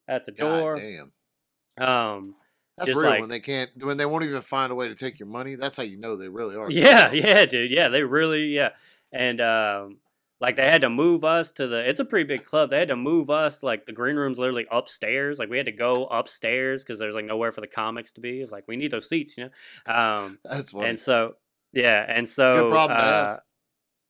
[0.07, 0.79] at the God door.
[0.79, 1.87] damn.
[1.87, 2.35] Um,
[2.77, 4.95] That's Just real like- when they can't when they won't even find a way to
[4.95, 5.55] take your money.
[5.55, 6.69] That's how you know they really are.
[6.69, 8.69] yeah, yeah, dude, yeah, they really, yeah,
[9.13, 9.97] and um,
[10.41, 11.87] like they had to move us to the.
[11.89, 12.69] It's a pretty big club.
[12.69, 15.39] They had to move us like the green room's literally upstairs.
[15.39, 18.41] Like we had to go upstairs because there's like nowhere for the comics to be.
[18.41, 19.93] It's like we need those seats, you know.
[19.93, 20.89] Um, That's funny.
[20.89, 21.35] and so
[21.71, 23.35] yeah and so problem uh,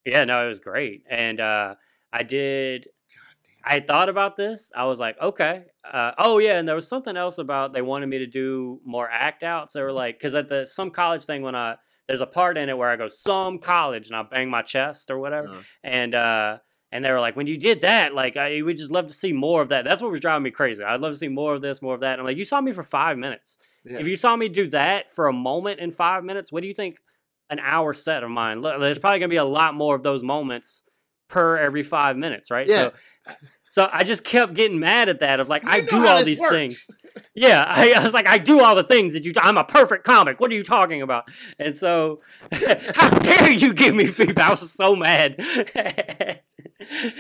[0.06, 1.74] yeah no it was great and uh
[2.14, 2.88] i did
[3.66, 7.18] i thought about this i was like okay uh, oh yeah and there was something
[7.18, 10.48] else about they wanted me to do more act outs they were like because at
[10.50, 11.76] the some college thing when i
[12.08, 15.10] there's a part in it where i go some college and i bang my chest
[15.12, 16.58] or whatever Uh, and uh
[16.92, 19.34] and they were like, when you did that, like, I would just love to see
[19.34, 19.84] more of that.
[19.84, 20.82] That's what was driving me crazy.
[20.82, 22.14] I'd love to see more of this, more of that.
[22.14, 23.58] And I'm like, you saw me for five minutes.
[23.84, 23.98] yeah.
[23.98, 26.74] If you saw me do that for a moment in five minutes, what do you
[26.74, 27.00] think
[27.50, 28.62] an hour set of mine?
[28.62, 30.84] There's probably gonna be a lot more of those moments
[31.28, 32.68] per every five minutes, right?
[32.70, 32.92] Yeah.
[33.28, 33.34] So,
[33.76, 36.40] so I just kept getting mad at that of like, You I do all these
[36.40, 36.54] works.
[36.54, 36.90] things.
[37.34, 39.34] Yeah, I, I was like, I do all the things that you.
[39.36, 40.40] I'm a perfect comic.
[40.40, 41.28] What are you talking about?
[41.60, 42.22] And so,
[42.54, 44.48] how dare you give me feedback?
[44.48, 45.36] I was so mad.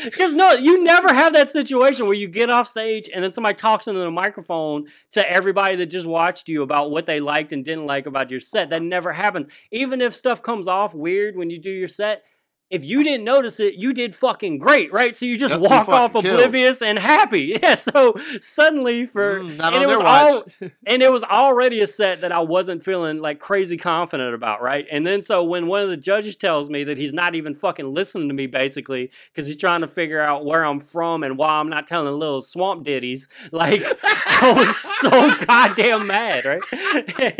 [0.04, 3.56] Because no, you never have that situation where you get off stage and then somebody
[3.56, 7.64] talks into the microphone to everybody that just watched you about what they liked and
[7.64, 8.70] didn't like about your set.
[8.70, 9.48] That never happens.
[9.72, 12.24] Even if stuff comes off weird when you do your set,
[12.72, 15.16] if you didn't notice it, you did fucking great, right?
[15.16, 16.40] So you just Yep, you walk off fucking killed.
[16.40, 17.56] oblivious and happy.
[17.62, 17.76] Yeah.
[17.76, 20.44] So suddenly for Mm, not and it was all
[20.88, 24.86] and it was already a set that I wasn't feeling like crazy confident about, right?
[24.92, 27.94] And then so when one of the judges tells me that he's not even fucking
[27.94, 31.50] listening to me basically because he's trying to figure out where I'm from and why
[31.50, 35.10] I'm not telling little swamp ditties, like I was so
[35.46, 36.62] goddamn mad, right?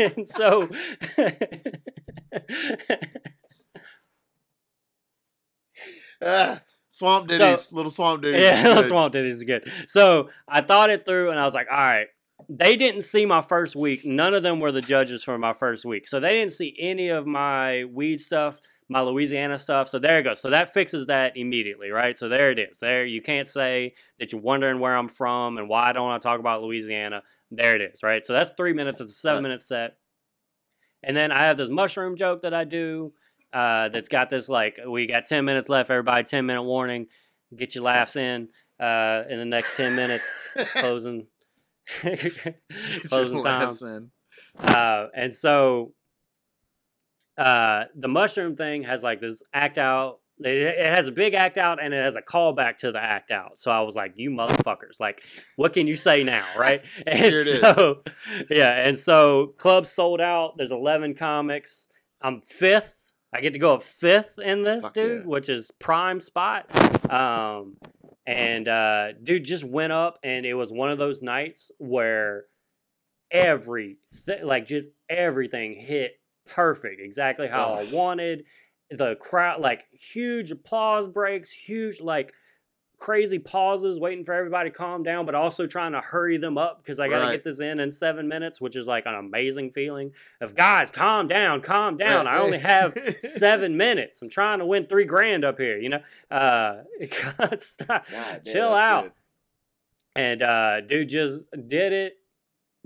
[0.00, 0.68] and so
[6.24, 8.40] Ah, swamp So- ditties, little swamp ditties.
[8.40, 9.70] Yeah, little Swamp Ditties is good.
[9.88, 12.06] So I thought it through and I was like, all right.
[12.48, 14.04] They didn't see my first week.
[14.04, 16.06] None of them were the judges for my first week.
[16.06, 19.88] So they didn't see any of my weed stuff, my Louisiana stuff.
[19.88, 20.42] So there it goes.
[20.42, 22.16] So that fixes that immediately, right?
[22.16, 22.78] So there it is.
[22.78, 26.38] There you can't say that you're wondering where I'm from and why don't I talk
[26.38, 27.22] about Louisiana.
[27.50, 28.24] There it is, right?
[28.24, 29.00] So that's three minutes.
[29.00, 29.96] It's a seven minute set.
[31.02, 33.12] And then I have this mushroom joke that I do
[33.52, 37.06] uh, that's got this like we got 10 minutes left everybody 10 minute warning
[37.56, 38.48] get your laughs in
[38.80, 40.30] uh, in the next 10 minutes
[40.72, 41.26] closing
[43.08, 44.10] closing time
[44.58, 45.92] uh, and so
[47.38, 51.58] uh, the mushroom thing has like this act out It, it has a big act
[51.58, 53.58] out and it has a callback to the act out.
[53.58, 55.00] So I was like, "You motherfuckers!
[55.00, 55.22] Like,
[55.56, 57.60] what can you say now, right?" And it is.
[57.60, 58.02] so,
[58.50, 60.54] yeah, and so club sold out.
[60.56, 61.88] There's 11 comics.
[62.20, 63.05] I'm fifth.
[63.36, 65.28] I get to go up fifth in this, Fuck dude, yeah.
[65.28, 66.66] which is prime spot.
[67.12, 67.76] Um,
[68.26, 72.44] and uh, dude just went up, and it was one of those nights where
[73.30, 73.98] every
[74.42, 76.12] like just everything hit
[76.46, 78.44] perfect, exactly how I wanted.
[78.90, 82.32] The crowd, like huge applause breaks, huge like
[82.98, 86.78] crazy pauses, waiting for everybody to calm down, but also trying to hurry them up
[86.78, 87.32] because I got to Right.
[87.32, 91.28] get this in in seven minutes, which is like an amazing feeling of guys, calm
[91.28, 92.24] down, calm down.
[92.26, 92.36] Right.
[92.36, 94.22] I only have seven minutes.
[94.22, 96.00] I'm trying to win three grand up here, you know.
[96.30, 96.82] Uh,
[97.58, 98.06] stop.
[98.10, 99.02] God Chill out.
[99.04, 99.12] good.
[100.14, 102.14] And uh, dude just did it.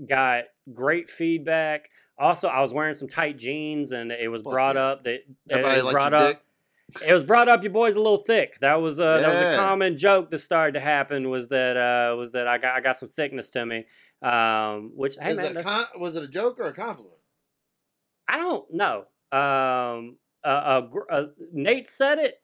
[0.05, 1.89] Got great feedback.
[2.17, 4.81] Also, I was wearing some tight jeans, and it was Fuck brought yeah.
[4.87, 6.27] up that it was brought up.
[6.33, 6.41] dick?
[7.05, 7.63] It was brought up.
[7.63, 8.59] Your boy's a little thick.
[8.59, 11.29] That was uh, that was a common joke that started to happen.
[11.29, 13.85] Was that uh, was that I got I got some thickness to me.
[14.21, 17.15] Um, which hey Is man, it a was it a joke or a compliment?
[18.27, 19.05] I don't know.
[19.31, 22.41] Um, uh, uh, uh, Nate said it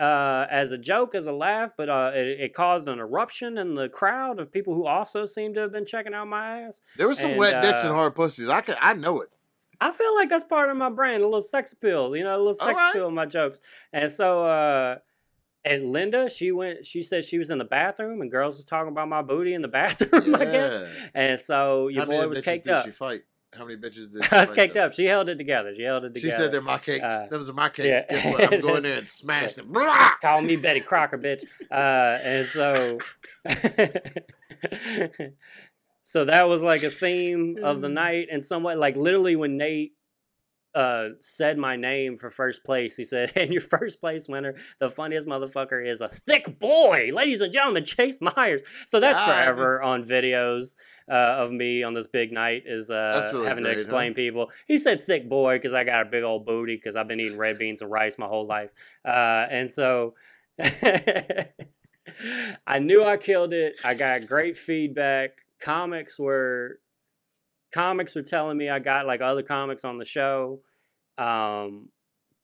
[0.00, 3.74] uh, as a joke, as a laugh, but uh, it, it caused an eruption in
[3.74, 6.80] the crowd of people who also seemed to have been checking out my ass.
[6.96, 8.48] There was some And, wet dicks and uh, hard pussies.
[8.48, 9.30] I can I know it.
[9.80, 12.38] I feel like that's part of my brand, a little sex appeal, you know, a
[12.38, 13.60] little sex appeal in my jokes.
[13.92, 14.96] And so, uh,
[15.64, 18.90] and Linda, she went, she said she was in the bathroom and girls was talking
[18.92, 20.88] about my booty in the bathroom, I guess.
[21.14, 22.84] And so your How many boy was bitches caked did up.
[22.84, 23.22] she fight?
[23.52, 24.84] How many bitches did she I was caked though?
[24.86, 24.92] up.
[24.92, 25.74] She held it together.
[25.74, 26.30] She held it together.
[26.30, 27.02] She said they're my cakes.
[27.02, 27.86] Uh, Those are my cakes.
[27.88, 28.02] yeah.
[28.08, 28.54] Guess what?
[28.54, 29.72] I'm going there and smash them.
[30.22, 31.44] Call me Betty Crocker, bitch.
[31.70, 32.98] Uh, and so,
[36.08, 39.94] so that was like a theme of the night, and somewhat like literally when Nate
[40.72, 44.88] uh, said my name for first place, he said, "And your first place winner, the
[44.88, 49.26] funniest motherfucker, is a thick boy, ladies and gentlemen, Chase Mayers." So that's God.
[49.26, 50.76] forever on videos.
[51.10, 53.82] Uh, of me on this big night is uh, really having to great, huh?
[53.82, 54.52] explain people.
[54.68, 57.36] He said thick boy because I got a big old booty because I've been eating
[57.36, 58.70] red beans and rice my whole life.
[59.04, 60.14] Uh, and so
[62.64, 63.74] I knew I killed it.
[63.84, 65.45] I got great feedback.
[65.60, 66.80] Comics were
[67.72, 70.60] comics were telling me I got like other comics on the show.
[71.18, 71.88] Um,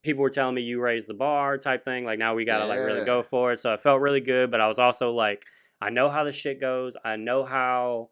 [0.03, 2.05] people were telling me you raised the bar type thing.
[2.05, 3.59] Like now we gotta like really go for it.
[3.59, 4.51] So it felt really good.
[4.51, 5.43] But I was also like,
[5.81, 6.95] I know how this shit goes.
[7.03, 8.09] I know how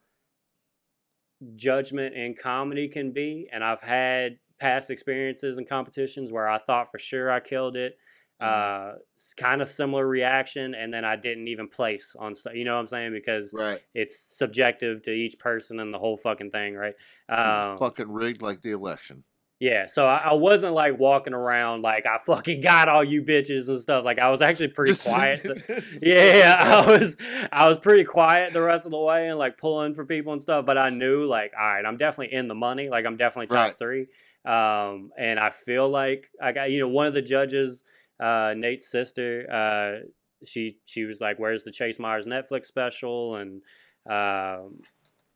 [1.55, 6.91] judgment in comedy can be, and I've had past experiences and competitions where I thought
[6.91, 7.97] for sure I killed it.
[8.41, 8.93] Uh,
[9.37, 12.55] kind of similar reaction, and then I didn't even place on stuff.
[12.55, 13.11] You know what I'm saying?
[13.13, 13.79] Because Right.
[13.93, 16.95] it's subjective to each person and the whole fucking thing, right?
[17.29, 19.23] It's Um, fucking rigged like the election.
[19.59, 23.69] yeah, so I, I wasn't like walking around like I fucking got all you bitches
[23.69, 24.03] and stuff.
[24.03, 25.45] Like I was actually pretty quiet.
[26.01, 27.15] yeah, I was
[27.51, 30.41] I was pretty quiet the rest of the way and like pulling for people and
[30.41, 30.65] stuff.
[30.65, 32.89] But I knew like, all right, I'm definitely in the money.
[32.89, 33.77] Like I'm definitely top Right.
[33.77, 34.07] three.
[34.45, 37.83] Um, and I feel like I got you know one of the judges,
[38.21, 39.47] uh, Nate's sister.
[39.51, 40.05] Uh,
[40.45, 43.61] she she was like, "Where's the Chase Mayers Netflix special?" and
[44.09, 44.81] um,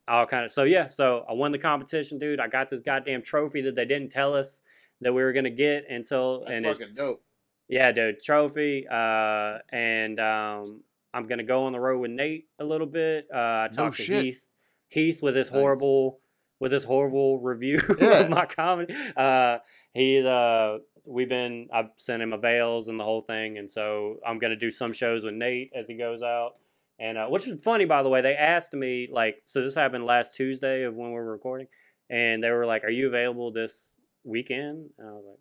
[0.08, 0.88] all kind of so yeah.
[0.88, 2.40] So I won the competition, dude.
[2.40, 4.62] I got this goddamn trophy that they didn't tell us
[5.00, 7.22] that we were gonna get until That's and it's fucking dope.
[7.68, 8.86] yeah, dude, trophy.
[8.90, 13.26] Uh, and um, I'm gonna go on the road with Nate a little bit.
[13.32, 14.22] Uh, I No to shit.
[14.24, 14.50] Heath.
[14.88, 15.60] Heath with his Nice.
[15.60, 16.20] horrible,
[16.60, 18.20] with his horrible review Yeah.
[18.20, 18.94] of my comedy.
[19.16, 19.58] Uh,
[19.92, 21.68] he, uh, we've been.
[21.72, 25.24] I've sent him avails and the whole thing, and so I'm gonna do some shows
[25.24, 26.54] with Nate as he goes out.
[26.98, 28.20] And uh, which is funny, by the way.
[28.20, 31.68] They asked me like, so this happened last Tuesday of when we were recording,
[32.10, 35.38] and they were like, "Are you available this weekend?" And I was like.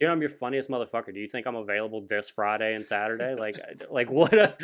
[0.00, 1.14] Dude, I'm your funniest motherfucker.
[1.14, 3.36] Do you think I'm available this Friday and Saturday?
[3.38, 4.34] Like, like what?
[4.34, 4.56] A...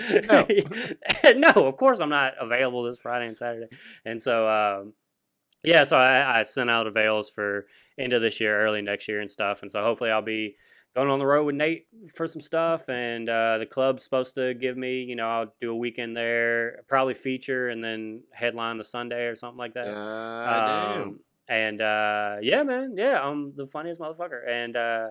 [1.36, 1.50] No.
[1.50, 3.68] of course I'm not available this Friday and Saturday.
[4.04, 4.94] And so, um,
[5.64, 7.66] yeah, so I, I sent out avails for
[7.98, 9.62] end of this year, early next year, and stuff.
[9.62, 10.56] And so hopefully I'll be
[10.94, 12.88] going on the road with Nate for some stuff.
[12.88, 16.82] And uh, the club's supposed to give me, you know, I'll do a weekend there,
[16.88, 19.84] probably feature, and then headline the Sunday or something like that.
[19.84, 21.02] Damn.
[21.02, 25.06] Um, and uh, yeah, man, yeah, I'm the funniest motherfucker, and uh,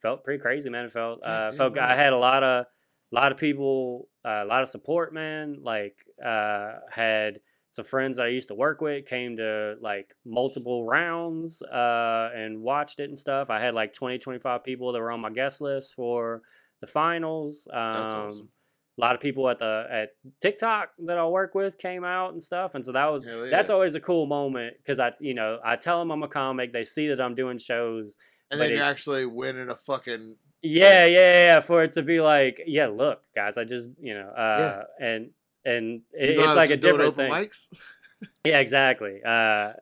[0.00, 0.84] felt pretty crazy, man.
[0.84, 1.76] It felt uh, felt.
[1.76, 2.66] I had a lot of
[3.12, 5.58] a lot of people, uh, a lot of support, man.
[5.62, 7.40] Like uh, had
[7.74, 12.62] some friends that I used to work with came to like multiple rounds uh, and
[12.62, 13.50] watched it and stuff.
[13.50, 16.42] I had like 20, 25 people that were on my guest list for
[16.80, 17.66] the finals.
[17.72, 18.48] Um, That's awesome.
[18.96, 20.10] A lot of people at the at
[20.40, 23.70] TikTok that I work with came out and stuff, and so that was Hell that's
[23.70, 26.72] always a cool moment because I, you know, I tell them I'm a comic.
[26.72, 28.16] They see that I'm doing shows.
[28.52, 31.60] And then you're it's- actually winning a fucking Yeah, yeah, yeah.
[31.60, 35.30] For it to be like, yeah, look, guys, I just, you know, uh, and
[35.64, 37.30] and it, You thought I it's like a different thing.
[37.30, 37.68] mics?
[38.44, 39.20] Yeah, exactly.
[39.22, 39.72] Uh,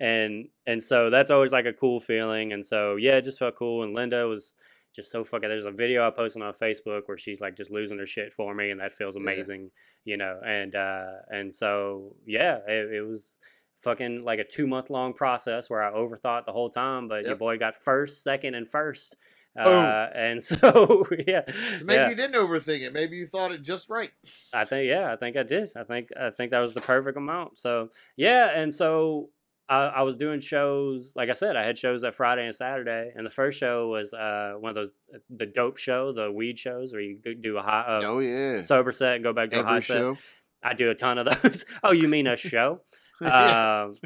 [0.00, 2.52] and and so that's always like a cool feeling.
[2.52, 3.82] And so yeah, it just felt cool.
[3.82, 4.54] And Linda was
[4.94, 5.48] just so fucking.
[5.48, 8.54] There's a video I posted on Facebook where she's like just losing her shit for
[8.54, 9.22] me, and that feels Yeah.
[9.22, 9.70] amazing,
[10.04, 10.38] you know.
[10.44, 13.38] And uh, and so yeah, it, it was
[13.78, 17.36] fucking like a two month long process where I overthought the whole time, but your
[17.36, 19.16] boy got first, second, and first.
[19.56, 21.42] Uh, and so yeah,
[21.78, 22.08] So maybe yeah.
[22.08, 22.92] you didn't overthink it.
[22.92, 24.10] Maybe you thought it just right.
[24.52, 25.70] I think yeah, I think I did.
[25.76, 27.58] I think I think that was the perfect amount.
[27.58, 29.30] So yeah, and so
[29.68, 31.14] I, I was doing shows.
[31.16, 34.14] Like I said, I had shows that Friday and Saturday, and the first show was
[34.14, 34.92] uh, one of those
[35.28, 38.60] the dope show, the weed shows where you do a high uh, oh yeah.
[38.60, 39.96] sober set and go back to a high Every set.
[39.96, 40.18] show.
[40.62, 41.64] I do a ton of those.
[41.82, 42.80] oh, you mean a show?
[43.20, 43.96] um,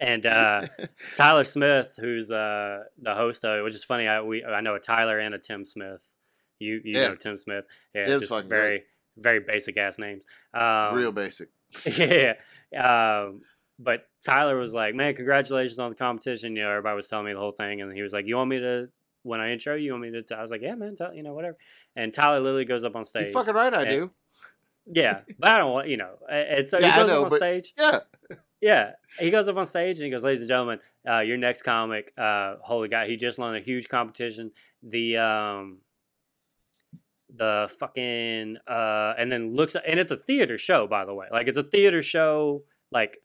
[0.00, 0.66] and uh,
[1.16, 4.08] Tyler Smith, who's uh, the host of it, which is funny.
[4.08, 6.14] I we I know a Tyler and a Tim Smith.
[6.58, 7.08] You you Yeah.
[7.08, 7.64] know Tim Smith.
[7.94, 8.84] Yeah, Tim's just very great.
[9.16, 10.24] very basic ass names.
[10.54, 11.48] Um, Real basic.
[11.96, 12.34] yeah.
[12.76, 13.42] Um,
[13.78, 17.32] but Tyler was like, "Man, congratulations on the competition." You know, everybody was telling me
[17.32, 18.88] the whole thing, and he was like, "You want me to?"
[19.22, 20.22] When I intro you, you want me to?
[20.22, 20.34] T-?
[20.34, 21.56] I was like, "Yeah, man, tell, you know, whatever."
[21.96, 23.26] And Tyler literally goes up on stage.
[23.28, 24.10] You fucking right, I and- do.
[24.86, 26.14] yeah, but I don't want you know.
[26.28, 27.72] And so Yeah, he goes know, up on stage.
[27.78, 27.98] Yeah.
[28.60, 31.62] Yeah, he goes up on stage and he goes, "Ladies and gentlemen, uh, your next
[31.62, 34.52] comic, uh, holy god, he just won a huge competition.
[34.82, 35.78] The um,
[37.34, 41.26] the fucking uh, and then looks and it's a theater show, by the way.
[41.32, 43.16] Like it's a theater show, like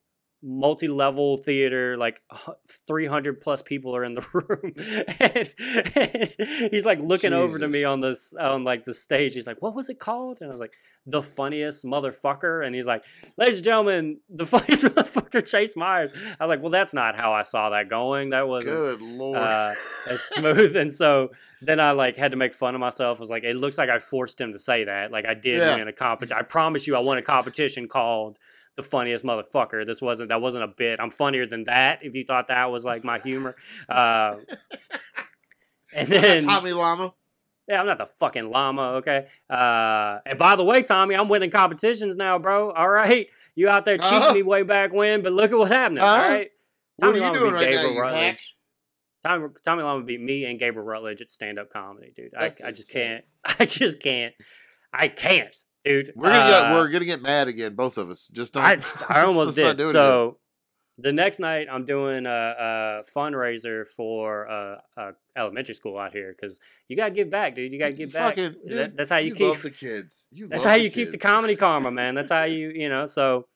[0.47, 2.21] multi-level theater like
[2.87, 4.73] 300 plus people are in the room
[5.19, 9.47] and, and he's like looking over to me on this on like the stage he's
[9.47, 10.73] like what was it called and i was like
[11.07, 13.03] the funniest motherfucker and he's like
[13.37, 17.33] ladies and gentlemen the funniest motherfucker chase mayers i was like well that's not how
[17.33, 19.37] i saw that going that wasn't Good lord.
[19.37, 19.73] uh,
[20.07, 20.75] as smooth.
[20.75, 21.31] And so
[21.63, 23.17] then I like had to make fun of myself.
[23.17, 25.11] I was like, it looks like I forced him to say that.
[25.11, 25.75] Like I did Yeah.
[25.75, 26.37] win a competition.
[26.37, 28.37] I promise you, I won a competition called
[28.77, 29.85] the funniest motherfucker.
[29.85, 30.99] This wasn't that wasn't a bit.
[30.99, 32.03] I'm funnier than that.
[32.03, 33.55] If you thought that was like my humor.
[33.87, 34.37] Uh,
[35.93, 37.13] and then Tommy Llama.
[37.67, 39.27] yeah, I'm not the fucking llama, okay?
[39.49, 42.71] Uh, and by the way, Tommy, I'm winning competitions now, bro.
[42.71, 44.33] All right, you out there cheating Uh-huh.
[44.33, 46.03] me way back when, but look at what's happening.
[46.03, 46.27] all Uh-huh.
[46.29, 46.49] right,
[46.97, 48.01] What Tommy are you Llama doing right now, Gabriel you?
[48.01, 48.55] Rutledge.
[49.25, 52.33] Tommy, Tommy Llama beat me and Gabriel Rutledge at stand up comedy, dude.
[52.37, 53.23] I, I just can't.
[53.59, 54.33] I just can't.
[54.93, 55.53] I can't,
[55.85, 56.11] dude.
[56.15, 58.27] We're gonna get Uh, we're gonna get mad again, both of us.
[58.27, 58.63] Just don't.
[58.63, 58.77] I,
[59.09, 59.63] I almost did.
[59.77, 59.91] do it again.
[59.93, 60.37] So
[60.97, 66.33] the next night, I'm doing a, a fundraiser for uh, a elementary school out here
[66.33, 67.71] because you gotta give back, dude.
[67.73, 68.35] You gotta give back.
[68.35, 69.47] Fucking, That- dude, that's how you, keep.
[69.47, 70.27] love the kids.
[70.31, 72.15] You That's how you keep the comedy karma, man.
[72.15, 73.07] That's how you, you know.
[73.07, 73.47] So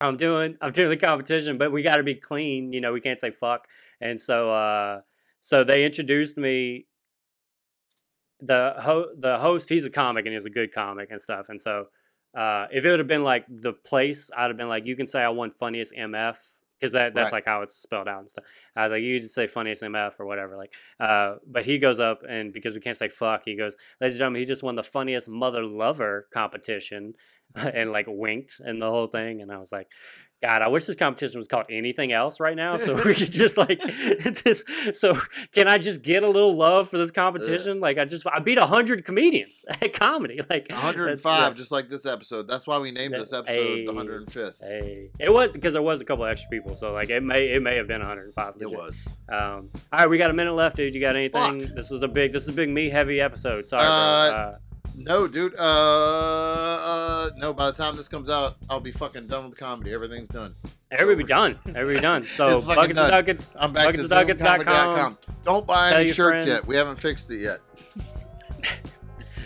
[0.00, 2.72] I'm doing, I'm doing the competition, but we got to be clean.
[2.72, 3.66] You know, we can't say fuck.
[4.00, 5.00] And so, uh,
[5.40, 6.86] so they introduced me.
[8.40, 11.48] The ho- the host, he's a comic and he's a good comic and stuff.
[11.48, 11.86] And so,
[12.36, 15.06] uh, if it would have been like the place, I'd have been like, you can
[15.06, 16.36] say I won funniest MF
[16.78, 17.38] because that that's Right.
[17.38, 18.44] like how it's spelled out and stuff.
[18.76, 20.56] I was like, you just say funniest MF or whatever.
[20.58, 24.16] Like, uh, but he goes up and because we can't say fuck, he goes, ladies
[24.16, 27.14] and gentlemen, he just won the funniest mother lover competition
[27.74, 29.40] and like winked and the whole thing.
[29.42, 29.88] And I was like,
[30.42, 32.76] God, I wish this competition was called anything else right now.
[32.76, 33.80] So we could just like
[34.44, 34.64] this.
[34.92, 35.16] So
[35.52, 37.80] can I just get a little love for this competition?
[37.80, 40.40] Like I just, I beat a hundred comedians at comedy.
[40.50, 42.46] Like 105, just like this episode.
[42.48, 43.86] That's why we named this episode Hey.
[43.86, 44.60] the 105th.
[44.60, 47.62] Hey, it was because there was a couple extra people, so like it may it
[47.62, 48.56] may have been 105.
[48.60, 49.08] It was.
[49.32, 50.94] Um, all right, we got a minute left, dude.
[50.94, 51.62] You got anything?
[51.66, 51.74] Fuck.
[51.74, 53.66] This was a big, this is a big me heavy episode.
[53.68, 54.38] Sorry, Uh, bro.
[54.38, 54.58] Uh,
[54.98, 55.54] No, dude.
[55.58, 57.52] Uh, uh, no.
[57.52, 59.92] By the time this comes out, I'll be fucking done with comedy.
[59.92, 60.54] Everything's done.
[60.90, 61.58] everybody done.
[61.66, 62.24] Everybody done.
[62.36, 63.56] So buckets of duckets.
[63.60, 64.64] I'm back to buckets duckets.com.
[64.64, 65.18] zoomcomedy.com.
[65.44, 66.62] Don't buy Tell any shirts yet.
[66.66, 67.60] We haven't fixed it yet.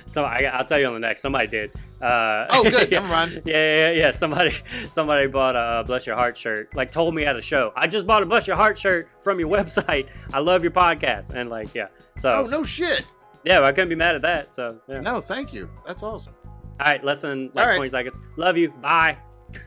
[0.07, 1.21] So I, I'll tell you on the next.
[1.21, 1.73] Somebody did.
[2.03, 2.73] Uh, Oh, good.
[2.91, 2.99] yeah.
[2.99, 3.43] Never mind.
[3.45, 4.11] Yeah, yeah, yeah.
[4.11, 4.53] Somebody,
[4.89, 6.75] somebody bought a Bless Your Heart shirt.
[6.75, 7.73] Like told me at a show.
[7.77, 10.09] I just bought a Bless Your Heart shirt from your website.
[10.35, 11.31] I love your podcast.
[11.31, 11.87] And like, yeah.
[12.19, 13.05] So Oh no shit.
[13.45, 14.55] Yeah, I couldn't be mad at that.
[14.55, 15.01] So yeah.
[15.01, 15.71] No, thank you.
[15.87, 16.35] That's awesome.
[16.45, 17.77] All right, less than like right.
[17.77, 18.21] 20 seconds.
[18.37, 18.71] Love you.
[18.71, 19.17] Bye.